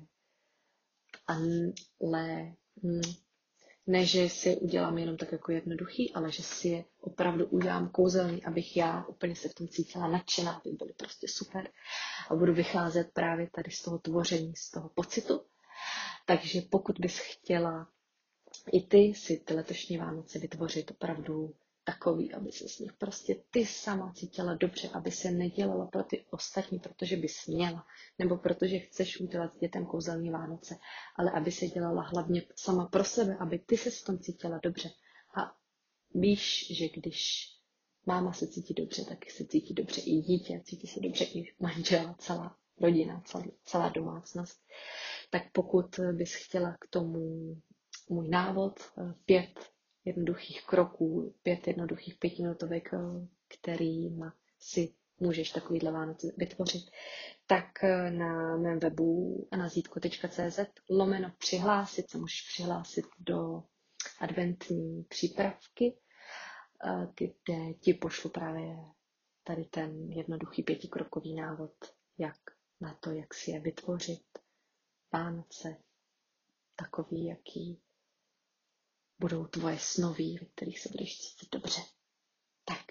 Ale 1.28 2.54
ne, 3.88 4.06
že 4.06 4.30
si 4.30 4.50
je 4.50 4.58
udělám 4.58 4.98
jenom 4.98 5.18
tak 5.18 5.32
jako 5.32 5.52
jednoduchý, 5.52 6.14
ale 6.14 6.32
že 6.32 6.44
si 6.44 6.68
je 6.68 6.86
opravdu 7.02 7.46
udělám 7.46 7.90
kouzelný, 7.90 8.46
abych 8.46 8.78
já 8.78 9.06
úplně 9.06 9.36
se 9.36 9.50
v 9.50 9.54
tom 9.54 9.68
cítila 9.68 10.08
nadšená, 10.08 10.52
aby 10.52 10.72
byly 10.72 10.94
prostě 10.94 11.28
super. 11.30 11.70
A 12.30 12.36
budu 12.36 12.54
vycházet 12.54 13.12
právě 13.14 13.50
tady 13.56 13.72
z 13.72 13.82
toho 13.82 14.00
tvoření, 14.00 14.56
z 14.56 14.72
toho 14.72 14.90
pocitu. 14.90 15.42
Takže 16.26 16.62
pokud 16.62 17.00
bys 17.00 17.20
chtěla 17.20 17.90
i 18.74 18.82
ty 18.88 19.14
si 19.16 19.38
ty 19.46 19.54
letošní 19.54 19.98
Vánoce 19.98 20.40
vytvořit 20.40 20.92
opravdu 20.92 21.56
takový, 21.92 22.34
aby 22.34 22.52
se 22.52 22.70
z 22.70 22.80
nich 22.80 22.94
prostě 22.94 23.36
ty 23.52 23.66
sama 23.66 24.14
cítila 24.14 24.54
dobře, 24.54 24.90
aby 24.94 25.12
se 25.12 25.32
nedělala 25.32 25.86
pro 25.86 26.04
ty 26.04 26.26
ostatní, 26.32 26.80
protože 26.80 27.18
bys 27.18 27.48
měla, 27.48 27.86
nebo 28.20 28.38
protože 28.38 28.80
chceš 28.80 29.20
udělat 29.20 29.58
dětem 29.60 29.86
kouzelní 29.86 30.30
Vánoce, 30.30 30.76
ale 31.16 31.32
aby 31.32 31.52
se 31.52 31.68
dělala 31.68 32.02
hlavně 32.02 32.44
sama 32.56 32.86
pro 32.86 33.04
sebe, 33.04 33.38
aby 33.40 33.60
ty 33.60 33.78
se 33.78 33.92
s 33.92 34.04
tom 34.04 34.20
cítila 34.20 34.60
dobře. 34.64 34.90
A 35.36 35.56
víš, 36.16 36.78
že 36.78 36.90
když 36.90 37.48
máma 38.06 38.34
se 38.34 38.48
cítí 38.48 38.74
dobře, 38.74 39.06
tak 39.06 39.32
se 39.32 39.46
cítí 39.46 39.74
dobře 39.74 40.02
i 40.02 40.12
dítě, 40.12 40.62
cítí 40.66 40.88
se 40.88 41.00
dobře 41.00 41.24
i 41.26 41.54
manžel, 41.60 42.16
celá 42.18 42.56
rodina, 42.82 43.22
celá, 43.26 43.44
celá 43.66 43.90
domácnost. 43.90 44.60
Tak 45.30 45.44
pokud 45.52 46.00
bys 46.14 46.34
chtěla 46.36 46.78
k 46.82 46.88
tomu 46.90 47.20
můj 48.10 48.28
návod, 48.30 48.80
eh, 48.80 49.14
pět 49.26 49.79
jednoduchých 50.10 50.66
kroků, 50.66 51.36
pět 51.44 51.68
jednoduchých 51.68 52.16
pětiminutovek, 52.18 52.94
eh, 52.94 52.98
kterým 53.48 54.32
si 54.60 54.94
můžeš 55.20 55.52
takovýhle 55.52 55.92
Vánoce 55.92 56.28
vytvořit, 56.38 56.84
tak 57.48 57.84
eh, 57.84 58.12
na 58.12 58.58
mém 58.58 58.80
webu 58.80 59.48
anazítko.cz 59.52 60.60
lomeno 60.90 61.32
přihlásit 61.38 62.10
se 62.10 62.18
můžeš 62.18 62.42
přihlásit 62.42 63.06
do 63.20 63.64
adventní 64.20 65.04
přípravky, 65.04 65.98
eh, 66.86 67.08
kde 67.18 67.74
ti 67.74 67.94
pošlu 67.94 68.30
právě 68.30 68.78
tady 69.44 69.66
ten 69.66 70.12
jednoduchý 70.12 70.64
pětikrokový 70.64 71.36
návod, 71.36 71.72
jak 72.18 72.38
na 72.82 72.94
to, 72.94 73.12
jak 73.12 73.34
si 73.34 73.52
je 73.52 73.60
vytvořit. 73.60 74.24
Vánoce 75.14 75.78
takový, 76.76 77.26
jaký 77.26 77.82
budou 79.20 79.46
tvoje 79.46 79.80
snoví, 79.80 80.38
ve 80.38 80.46
kterých 80.46 80.80
se 80.80 80.90
budeš 80.90 81.20
cítit 81.20 81.50
dobře. 81.52 81.82
Tak. 82.66 82.86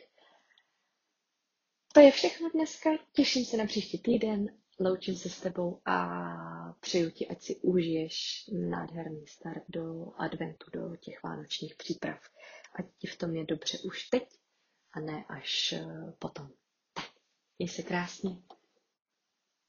To 1.95 2.01
je 2.01 2.13
všechno 2.13 2.51
dneska. 2.51 2.91
Těším 3.13 3.45
se 3.45 3.57
na 3.57 3.67
příští 3.67 3.99
týden. 3.99 4.59
Loučím 4.81 5.17
se 5.17 5.29
s 5.31 5.41
tebou 5.41 5.81
a 5.85 6.73
přeju 6.81 7.11
ti, 7.11 7.29
ať 7.29 7.43
si 7.43 7.57
užiješ 7.57 8.47
nádherný 8.53 9.27
start 9.27 9.63
do 9.69 10.13
adventu, 10.17 10.71
do 10.71 10.97
těch 10.97 11.23
vánočních 11.23 11.75
příprav. 11.77 12.21
Ať 12.75 12.87
ti 12.99 13.07
v 13.07 13.19
tom 13.19 13.37
je 13.37 13.45
dobře 13.45 13.79
už 13.79 14.09
teď 14.09 14.39
a 14.93 15.01
ne 15.01 15.25
až 15.29 15.73
eh, 15.73 15.87
potom. 16.19 16.49
Tak, 16.95 17.11
měj 17.59 17.69
se 17.69 17.83
krásně. 17.83 18.31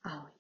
Ahoj. 0.04 0.39